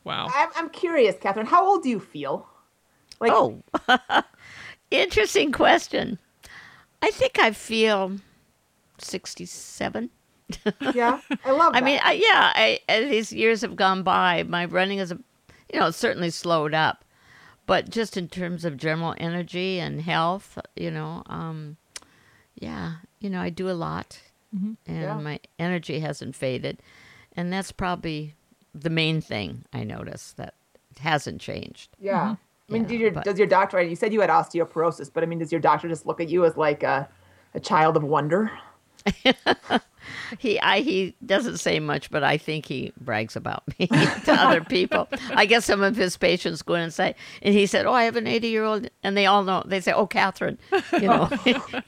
[0.05, 0.29] Wow.
[0.35, 1.47] I'm, I'm curious, Katherine.
[1.47, 2.47] How old do you feel?
[3.21, 3.63] Like, Oh,
[4.91, 6.19] interesting question.
[7.01, 8.17] I think I feel
[8.99, 10.11] 67.
[10.95, 11.75] yeah, I love.
[11.75, 15.19] I mean, I, yeah, I, as these years have gone by, my running is, a,
[15.73, 17.05] you know, certainly slowed up.
[17.67, 21.77] But just in terms of general energy and health, you know, um,
[22.57, 24.19] yeah, you know, I do a lot,
[24.53, 25.15] and Yeah.
[25.19, 26.83] my energy hasn't faded,
[27.37, 28.35] and that's probably
[28.75, 30.55] the main thing I notice that
[30.99, 31.91] hasn't changed.
[32.01, 32.37] Yeah.
[32.69, 32.93] I mean, mm-hmm.
[32.93, 33.83] Yeah, did your, but- does your doctor?
[33.83, 36.45] You said you had osteoporosis, but I mean, does your doctor just look at you
[36.45, 37.09] as like a,
[37.55, 38.51] a child of wonder?
[40.39, 43.87] He I he doesn't say much, but I think he brags about me
[44.25, 45.09] to other people.
[45.31, 48.05] I guess some of his patients go in and say, and he said, "Oh, I
[48.05, 49.63] have an eighty-year-old," and they all know.
[49.67, 50.59] They say, "Oh, Katherine,"
[50.93, 51.27] you know.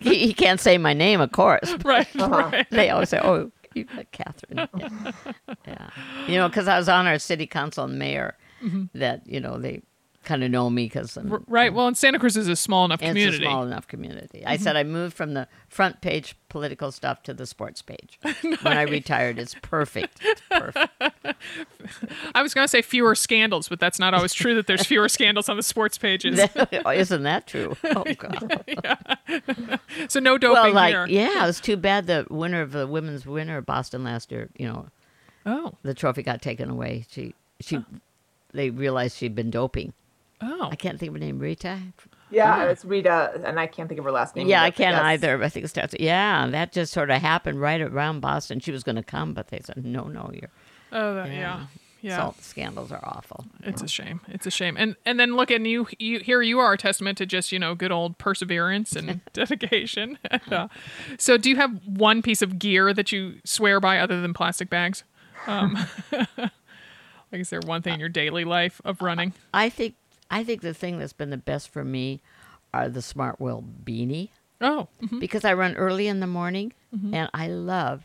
[0.01, 1.75] he, he can't say my name, of course.
[1.85, 2.07] Right.
[2.15, 2.67] Right.
[2.71, 3.51] They always say, "Oh,
[3.81, 5.13] you got Katherine." Yeah,
[5.67, 5.91] yeah.
[6.27, 8.37] You know, because I was on our city council and mayor.
[8.63, 8.99] Mm-hmm.
[8.99, 9.83] That you know they
[10.25, 11.73] kind of know me because Right.
[11.73, 13.37] Well, and Santa Cruz is a small enough community.
[13.37, 14.45] It's a small enough community.
[14.45, 14.63] I mm-hmm.
[14.63, 18.19] said I moved from the front page political stuff to the sports page.
[18.63, 20.21] When I retired, it's perfect.
[20.23, 20.93] It's perfect.
[22.35, 24.55] I was going to say fewer scandals, but that's not always true.
[24.55, 26.41] That there's fewer scandals on the sports pages.
[26.87, 27.77] Oh, isn't that true?
[27.85, 28.65] Oh God.
[28.67, 28.97] yeah.
[30.09, 31.07] So no doping Well, like here.
[31.07, 34.49] yeah, it was too bad the winner of the women's winner of Boston last year.
[34.57, 34.87] You know,
[35.47, 35.75] Oh.
[35.83, 37.07] the trophy got taken away.
[37.11, 37.85] She she.
[38.53, 39.93] They realized she'd been doping.
[40.41, 40.69] Oh.
[40.71, 41.39] I can't think of her name.
[41.39, 41.79] Rita.
[42.31, 44.49] Yeah, it's Rita, and I can't think of her last name.
[44.49, 45.03] Yeah, either, I can't yes.
[45.05, 45.43] either.
[45.43, 45.95] I think it starts.
[45.99, 48.61] Yeah, that just sort of happened right around Boston.
[48.61, 50.51] She was going to come, but they said, "No, no, you're."
[50.93, 51.67] Oh, that- yeah.
[52.05, 52.17] Yeah.
[52.17, 53.47] Salt scandals are awful.
[53.63, 54.21] It's a shame.
[54.29, 54.77] It's a shame.
[54.77, 57.59] And and then look and you you here you are a testament to just, you
[57.59, 60.19] know, good old perseverance and dedication.
[60.31, 60.69] And, uh,
[61.19, 64.69] so do you have one piece of gear that you swear by other than plastic
[64.69, 65.03] bags?
[65.47, 65.79] Um,
[66.37, 66.51] like
[67.33, 69.33] is there one thing in your daily life of running?
[69.55, 69.95] I think
[70.31, 72.21] I think the thing that's been the best for me
[72.73, 74.89] are the Smart beanie Oh.
[75.03, 75.21] mhm.
[75.21, 76.73] because I run early in the morning
[77.13, 78.05] and I love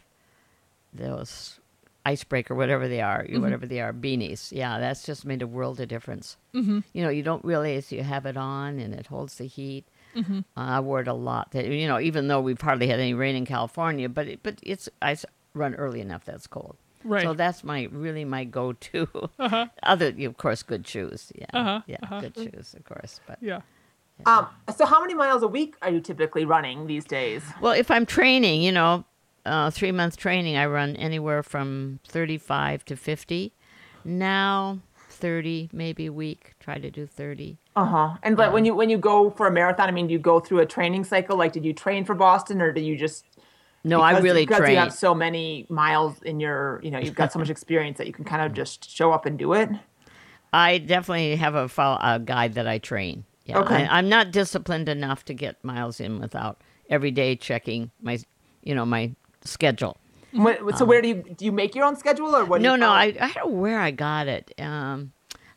[0.94, 1.60] those.
[2.06, 4.52] icebreaker, whatever they are, whatever they are, beanies.
[4.52, 6.38] Yeah, that's just made a world of difference.
[6.56, 6.80] Mm-hmm.
[6.94, 9.86] You know, you don't realize you have it on and it holds the heat.
[10.18, 11.52] Uh, I wore it a lot.
[11.52, 14.56] That you know, even though we've hardly had any rain in California, but it, but
[14.64, 15.18] it's I
[15.54, 16.78] run early enough that's cold.
[17.04, 17.24] Right.
[17.24, 19.08] So that's my really my go-to.
[19.84, 21.32] Other, of course, good shoes.
[21.36, 21.46] Yeah.
[21.54, 22.22] Uh-huh, Yeah, uh-huh.
[22.22, 23.22] good shoes, of course.
[23.28, 23.62] But Yeah.
[24.26, 27.42] Um, so how many miles a week are you typically running these days?
[27.62, 29.06] Well, if I'm training, you know,
[29.46, 33.54] uh, three month training, I run anywhere from 35 to 50.
[34.04, 34.80] Now,
[35.10, 36.54] 30 maybe a week.
[36.60, 37.58] Try to do 30.
[37.76, 38.18] Uh huh.
[38.24, 40.40] And but when you when you go for a marathon, I mean, do you go
[40.40, 41.38] through a training cycle?
[41.38, 43.26] Like, did you train for Boston, or do you just?
[43.90, 44.72] No, I really because train.
[44.74, 48.08] you have so many miles in your, you know, you've got so much experience that
[48.08, 49.70] you can kind of just show up and do it.
[50.54, 53.26] I definitely have a, follow, a guide that I train.
[53.46, 53.86] Yeah, Okay.
[53.86, 58.20] I, I'm not disciplined enough to get miles in without every day checking my,
[58.64, 59.12] you know, my
[59.44, 59.98] schedule.
[60.32, 62.60] What, so where do you do you make your own schedule or what?
[62.60, 62.92] do No, no.
[62.92, 64.54] I, I don't know where I got it.
[64.60, 65.12] Um,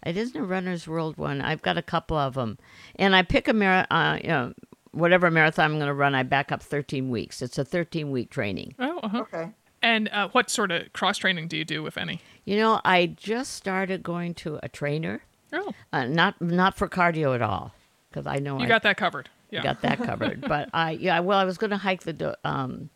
[0.04, 1.42] it isn't a Runner's World one.
[1.42, 2.58] I've got a couple of them,
[2.96, 4.54] and I pick a mar- uh, you know,
[4.92, 6.14] whatever marathon I'm going to run.
[6.14, 7.42] I back up 13 weeks.
[7.42, 8.74] It's a 13 week training.
[8.78, 9.18] Oh, uh-huh.
[9.22, 9.48] Okay.
[9.82, 12.20] And uh, what sort of cross training do you do, if any?
[12.44, 15.22] You know, I just started going to a trainer,
[15.52, 17.74] Oh, uh, not not for cardio at all,
[18.10, 19.28] because I know you I got that covered.
[19.50, 19.62] Yeah.
[19.62, 20.40] got that covered.
[20.48, 22.12] but I, yeah, well, I was going to hike the.
[22.14, 22.88] do- Um,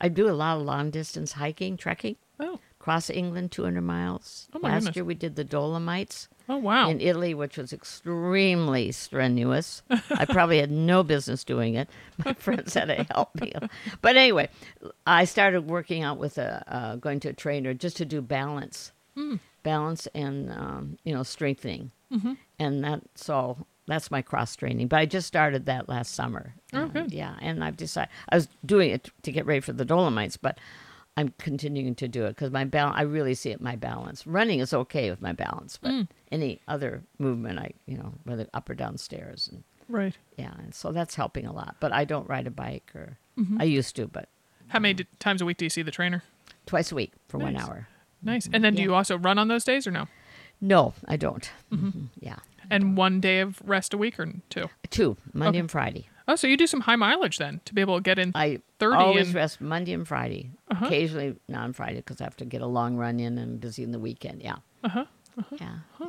[0.00, 2.16] I do a lot of long distance hiking, trekking.
[2.40, 2.58] Oh.
[2.80, 4.48] Across England, 200 miles.
[4.52, 4.96] Oh, my Last goodness.
[4.96, 6.28] year we did the Dolomites.
[6.52, 6.88] Oh, wow.
[6.90, 9.82] in Italy, which was extremely strenuous.
[10.10, 11.88] I probably had no business doing it.
[12.24, 13.52] My friends had to help me.
[14.02, 14.48] But anyway,
[15.06, 18.92] I started working out with a uh, going to a trainer just to do balance,
[19.62, 21.90] balance and um, you know strengthening,
[22.58, 23.66] and that's all.
[23.86, 24.88] that's my cross training.
[24.88, 26.54] But I just started that last summer.
[26.74, 27.12] Oh, And, good.
[27.12, 30.58] Yeah, and I've decided I was doing it to get ready for the Dolomites, but.
[31.16, 32.96] I'm continuing to do it because my balance.
[32.98, 34.26] I really see it my balance.
[34.26, 36.08] Running is okay with my balance, but Mm.
[36.30, 40.16] any other movement, I you know whether up or down stairs, and right.
[40.38, 41.76] yeah, and so that's helping a lot.
[41.80, 43.60] But I don't ride a bike, or Mm-hmm.
[43.60, 44.28] I used to, but
[44.68, 46.22] How many d- times a week do you see the trainer?
[46.66, 47.88] twice a week for one hour.
[48.22, 48.48] Nice.
[48.52, 48.88] And then do Yeah.
[48.88, 50.06] you also run on those days or no?
[50.60, 51.50] No, I don't.
[51.72, 51.88] Mm-hmm.
[51.88, 52.36] Mhm, Yeah,
[52.70, 54.70] And one day of rest a week or two?
[54.90, 55.58] two Monday Okay.
[55.60, 56.08] and Friday.
[56.28, 58.60] Oh, so you do some high mileage then to be able to get in I
[58.78, 60.50] 30 always and- rest Monday and Friday.
[60.70, 60.86] Uh-huh.
[60.86, 63.82] Occasionally non Friday because I have to get a long run in and I'm busy
[63.82, 64.42] in the weekend.
[64.42, 64.56] Yeah.
[64.84, 65.04] Uh-huh.
[65.58, 66.08] Yeah, yeah.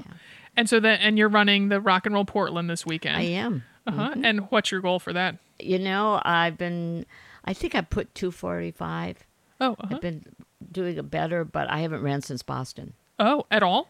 [0.57, 3.17] And so then and you're running the Rock and Roll Portland this weekend.
[3.17, 3.63] I am.
[3.87, 4.09] Uh-huh.
[4.09, 4.25] Mm-hmm.
[4.25, 5.37] And what's your goal for that?
[5.59, 7.05] You know, I've been.
[7.45, 9.17] I think I put two forty five.
[9.61, 9.95] Oh, uh-huh.
[9.95, 10.25] I've been
[10.71, 12.93] doing it better, but I haven't ran since Boston.
[13.19, 13.89] oh, at all?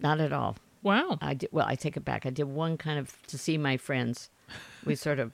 [0.00, 0.56] Not at all.
[0.82, 1.18] Wow.
[1.20, 1.66] I did well.
[1.68, 2.26] I take it back.
[2.26, 4.30] I did one kind of to see my friends.
[4.84, 5.32] We sort of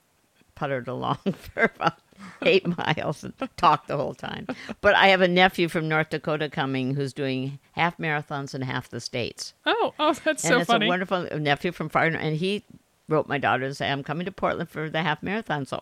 [0.59, 1.99] puttered along for about
[2.41, 4.45] eight miles and talked the whole time.
[4.81, 8.89] But I have a nephew from North Dakota coming who's doing half marathons in half
[8.89, 10.85] the states, Oh, oh, that's and so it's funny.
[10.85, 12.05] a wonderful nephew from far.
[12.05, 12.63] And he
[13.07, 15.81] wrote my daughter to say, "I'm coming to Portland for the half marathon." So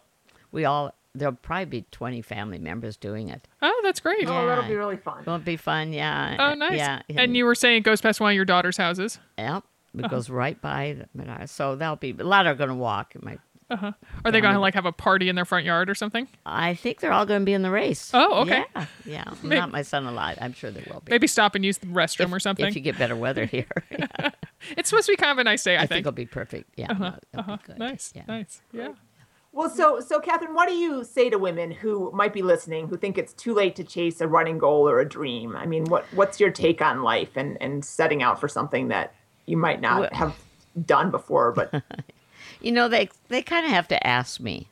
[0.51, 3.47] we all there'll probably be twenty family members doing it.
[3.63, 4.27] oh, that's great.
[4.27, 5.23] Oh, that'll be really fun.
[5.25, 5.91] Won't be fun?
[5.91, 6.35] Yeah.
[6.39, 6.77] Oh, nice.
[6.77, 7.01] Yeah.
[7.09, 9.17] And you were saying it goes past one of your daughter's houses.
[9.39, 9.63] Yep.
[9.97, 10.07] It Uh-huh.
[10.09, 11.49] goes right by the Menards.
[11.49, 13.15] So that'll be a lot are going to walk.
[13.15, 13.23] It
[13.69, 13.93] might
[14.25, 16.27] Are they going to like have a party in their front yard or something?
[16.45, 18.11] I think they're all going to be in the race.
[18.13, 18.63] Oh, okay.
[18.75, 19.23] Yeah, yeah.
[19.43, 20.33] Maybe- Not my son-in-law.
[20.41, 21.11] I'm sure they will be.
[21.11, 22.65] Maybe stop and use the restroom if, or something.
[22.65, 23.67] If you get better weather here,
[24.19, 24.31] I,
[24.77, 25.99] It's supposed to be kind of a nice day, I, think think.
[26.01, 26.69] it'll be perfect.
[26.77, 27.75] Yeah, no, it'll be good.
[27.75, 27.75] Uh-huh.
[27.77, 28.23] Nice, Yeah.
[28.27, 28.61] nice.
[28.71, 28.89] Yeah.
[29.53, 32.95] Well, so so Katherine, what do you say to women who might be listening who
[32.97, 35.55] think it's too late to chase a running goal or a dream?
[35.55, 39.15] I mean, what what's your take on life and and setting out for something that
[39.47, 40.35] you might not Well- have
[40.85, 41.73] done before, but
[42.61, 44.67] You know, they they kind of have to ask me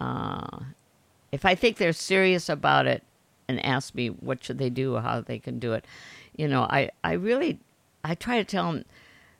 [0.00, 0.60] uh,
[1.30, 3.02] if I think they're serious about it,
[3.48, 5.84] and ask me what should they do how they can do it.
[6.36, 7.60] You know, I I really
[8.04, 8.84] I try to tell them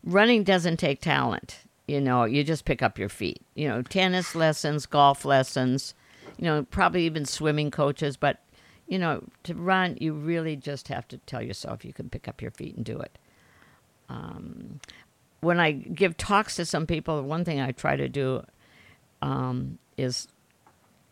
[0.05, 1.61] running doesn't take talent.
[1.87, 3.43] You know, you just pick up your feet.
[3.55, 5.95] You know, tennis lessons, golf lessons,
[6.39, 8.39] you know, probably even swimming coaches, but
[8.87, 12.43] you know, to run, you really just have to tell yourself you can pick up
[12.43, 13.19] your feet and do it
[15.43, 18.43] when I give talks to some people, one thing I try to do
[19.21, 20.29] um, is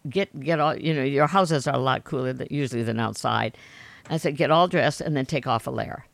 [0.09, 3.57] get get all you know your houses are a lot cooler than, usually than outside.
[4.09, 6.07] I said get all dressed and then take off a layer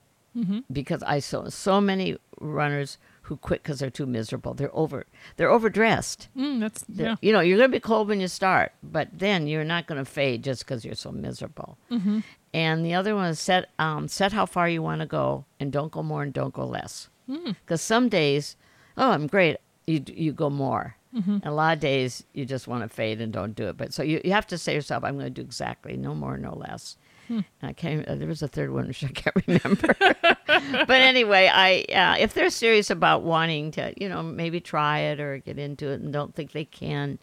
[0.70, 4.52] because I saw so many runners who quit because they're too miserable.
[4.52, 5.06] They're over
[5.36, 6.28] they're overdressed.
[6.36, 7.16] Mm, that's, They're- yeah.
[7.22, 9.98] You know, you're going to be cold when you start, but then you're not going
[9.98, 11.78] to fade just because you're so miserable.
[11.90, 12.20] Mm-hmm.
[12.52, 15.72] And the other one is set um, set how far you want to go, and
[15.72, 17.08] don't go more and don't go less.
[17.26, 18.56] Because some days,
[18.96, 19.56] oh, I'm great,
[19.86, 23.32] you you go more, And a lot of days you just want to fade and
[23.32, 23.76] don't do it.
[23.76, 26.14] But so you, you have to say to yourself, I'm going to do exactly no
[26.14, 26.96] more, no less.
[27.28, 28.06] And I can't.
[28.06, 29.96] Uh, there was a third one which I can't remember.
[30.46, 35.18] but anyway, I uh, if they're serious about wanting to, you know, maybe try it
[35.18, 37.18] or get into it and don't think they can,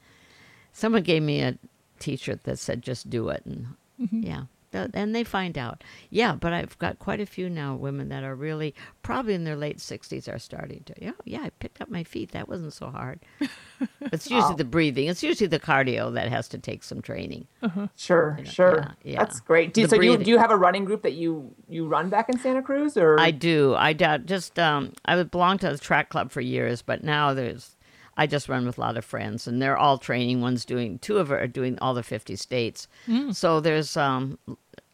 [0.74, 1.58] someone gave me a
[2.00, 3.68] T-shirt that said "Just do it," and
[4.12, 5.84] yeah, th- and they find out.
[6.10, 9.56] Yeah, but I've got quite a few now women that are really probably in their
[9.56, 10.94] late sixties are starting to.
[11.00, 12.32] Yeah, yeah, I picked up my feet.
[12.32, 13.20] That wasn't so hard.
[14.02, 15.08] it's usually the breathing.
[15.08, 17.48] It's usually the cardio that has to take some training.
[17.96, 18.78] Sure, sure.
[19.04, 19.20] yeah, yeah.
[19.20, 19.74] That's great.
[19.74, 22.30] Do, The so you, do you have a running group that you you run back
[22.30, 23.76] in Santa Cruz or I do.
[23.76, 27.34] I do, just um, I would belong to the track club for years, but now
[27.34, 27.76] there's
[28.16, 30.42] I just run with a lot of friends, and they're all training.
[30.42, 32.88] One's doing two of are doing all the fifty states.
[33.32, 34.38] So there's um,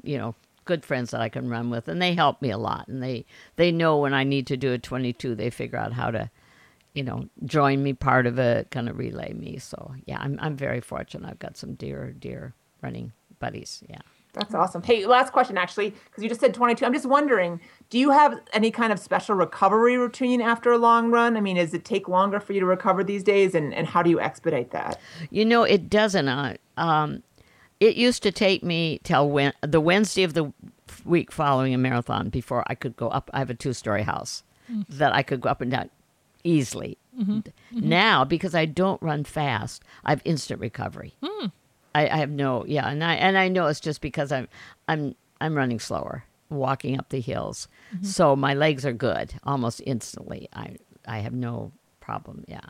[0.03, 0.35] you know,
[0.65, 2.87] good friends that I can run with, and they help me a lot.
[2.87, 3.25] And they
[3.55, 6.29] they know when I need to do a twenty two, they figure out how to.
[6.95, 9.59] You know, join me part of it, kind of relay me.
[9.59, 11.29] So yeah, I'm I'm very fortunate.
[11.29, 13.83] I've got some dear, dear running buddies.
[13.87, 14.01] Yeah.
[14.33, 14.83] That's awesome.
[14.83, 16.85] Hey, last question actually, because you just said 22.
[16.85, 21.09] I'm just wondering, do you have any kind of special recovery routine after a long
[21.09, 21.35] run?
[21.35, 24.03] I mean, does it take longer for you to recover these days, and, and how
[24.03, 24.99] do you expedite that?
[25.31, 26.27] You know, it doesn't.
[26.27, 27.23] Uh, um,
[27.79, 30.51] it used to take me till when, the Wednesday of the
[31.05, 33.29] week following a marathon before I could go up.
[33.33, 34.81] I have a two story house mm-hmm.
[34.97, 35.89] that I could go up and down
[36.43, 36.97] easily.
[37.17, 37.39] Mm-hmm.
[37.71, 41.15] Now, because I don't run fast, I have instant recovery.
[41.23, 41.47] Hmm.
[41.95, 44.47] I, I have no, yeah, and I and I know it's just because I'm
[44.87, 48.05] I'm I'm running slower, walking up the hills, mm-hmm.
[48.05, 50.47] so my legs are good almost instantly.
[50.53, 50.77] I
[51.07, 52.45] I have no problem.
[52.47, 52.61] Yeah.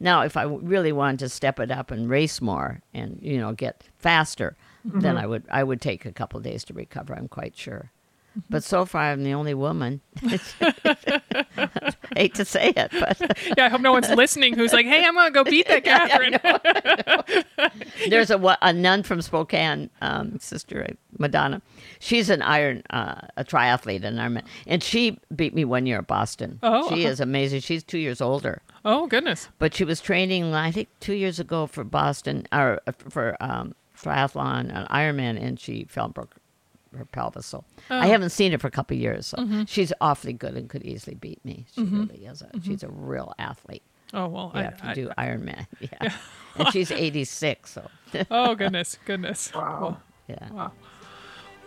[0.00, 3.52] Now, if I really wanted to step it up and race more and you know
[3.52, 5.18] get faster, then mm-hmm.
[5.18, 7.14] I would I would take a couple days to recover.
[7.14, 7.90] I'm quite sure.
[8.50, 10.00] But so far, I'm the only woman.
[12.16, 13.20] Hate to say it, but
[13.56, 16.38] Yeah, I hope no one's listening who's like, "Hey, I'm gonna go beat that Katherine."
[18.08, 20.86] there's a a nun from Spokane, um, sister
[21.18, 21.62] Madonna.
[21.98, 26.06] She's an iron uh, a triathlete, an Ironman, and she beat me one year at
[26.06, 26.58] Boston.
[26.62, 27.12] Oh, she uh-huh.
[27.12, 27.60] is amazing.
[27.60, 29.48] She's two years older, oh goodness.
[29.58, 33.74] but she was training I think two years ago for Boston or uh, for um,
[33.96, 36.36] triathlon, an Ironman, and she fell and broke
[36.96, 37.46] her pelvis.
[37.46, 38.10] So I oh.
[38.10, 39.26] haven't seen her for a couple of years.
[39.26, 39.64] So mm-hmm.
[39.64, 41.66] she's awfully good and could easily beat me.
[41.72, 42.06] She mm-hmm.
[42.06, 42.42] really is.
[42.42, 42.60] A, mm-hmm.
[42.60, 43.82] She's a real athlete.
[44.14, 44.52] Oh well.
[44.54, 45.66] You I, have to I- do Ironman.
[45.80, 46.12] Yeah,
[46.56, 47.70] and she's 86.
[47.70, 47.88] So
[48.30, 49.52] oh goodness, goodness.
[49.54, 49.98] Wow.
[50.28, 50.70] yeah.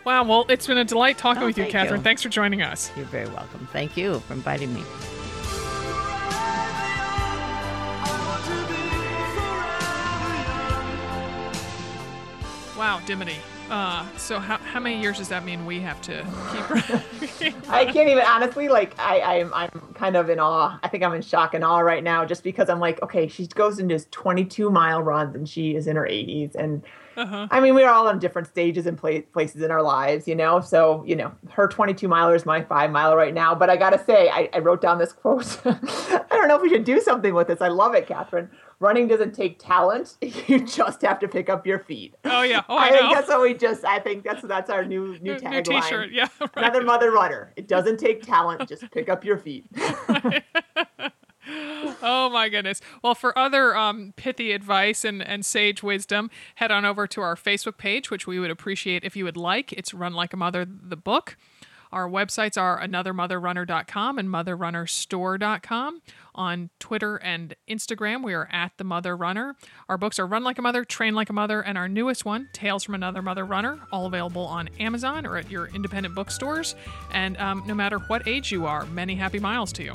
[0.05, 0.23] Wow.
[0.23, 1.99] Well, it's been a delight talking Oh, with you, thank Katherine.
[1.99, 2.03] you.
[2.03, 2.91] Thanks for joining us.
[2.97, 3.67] You're very welcome.
[3.71, 4.83] Thank you for inviting me.
[12.77, 13.35] Wow, Dimity.
[13.71, 16.27] Uh, so how, how many years does that mean we have to
[17.39, 17.55] keep?
[17.69, 20.77] I can't even honestly like I I'm I'm kind of in awe.
[20.83, 23.47] I think I'm in shock and awe right now just because I'm like, okay, she
[23.47, 26.83] goes into 22 mile runs and she is in her 80s and
[27.15, 27.47] uh-huh.
[27.51, 30.61] I mean, we're all in different stages and pla- places in our lives, you know.
[30.61, 33.53] So, you know, her 22 miler is my five miler right now.
[33.53, 35.59] But I gotta say, I, I wrote down this quote.
[35.65, 37.61] I don't know if we should do something with this.
[37.61, 38.49] I love it, Katherine.
[38.81, 40.17] Running doesn't take talent;
[40.47, 42.15] you just have to pick up your feet.
[42.25, 42.63] Oh yeah.
[42.67, 43.85] Oh, I, I, think that's what we just.
[43.85, 45.67] I think that's that's our new new New- tagline.
[45.67, 46.11] new T-shirt.
[46.11, 46.27] Yeah.
[46.41, 46.49] Right.
[46.55, 47.53] Another mother runner.
[47.55, 49.65] It doesn't take talent; just pick up your feet.
[52.03, 52.81] Oh my goodness.
[53.03, 57.35] Well, for other um, pithy advice and, and sage wisdom, head on over to our
[57.35, 59.73] Facebook page, which we would appreciate if you would like.
[59.73, 61.37] It's Run Like a Mother, the book.
[61.91, 66.01] Our websites are anothermotherrunner.com and motherrunnerstore.com.
[66.33, 69.55] On Twitter and Instagram, we are at the Mother Runner.
[69.89, 72.49] Our books are Run Like a Mother, Train Like a Mother, and our newest one,
[72.53, 76.75] Tales from Another Mother Runner, all available on Amazon or at your independent bookstores.
[77.13, 79.93] And um, no matter what age you are, many happy miles to you.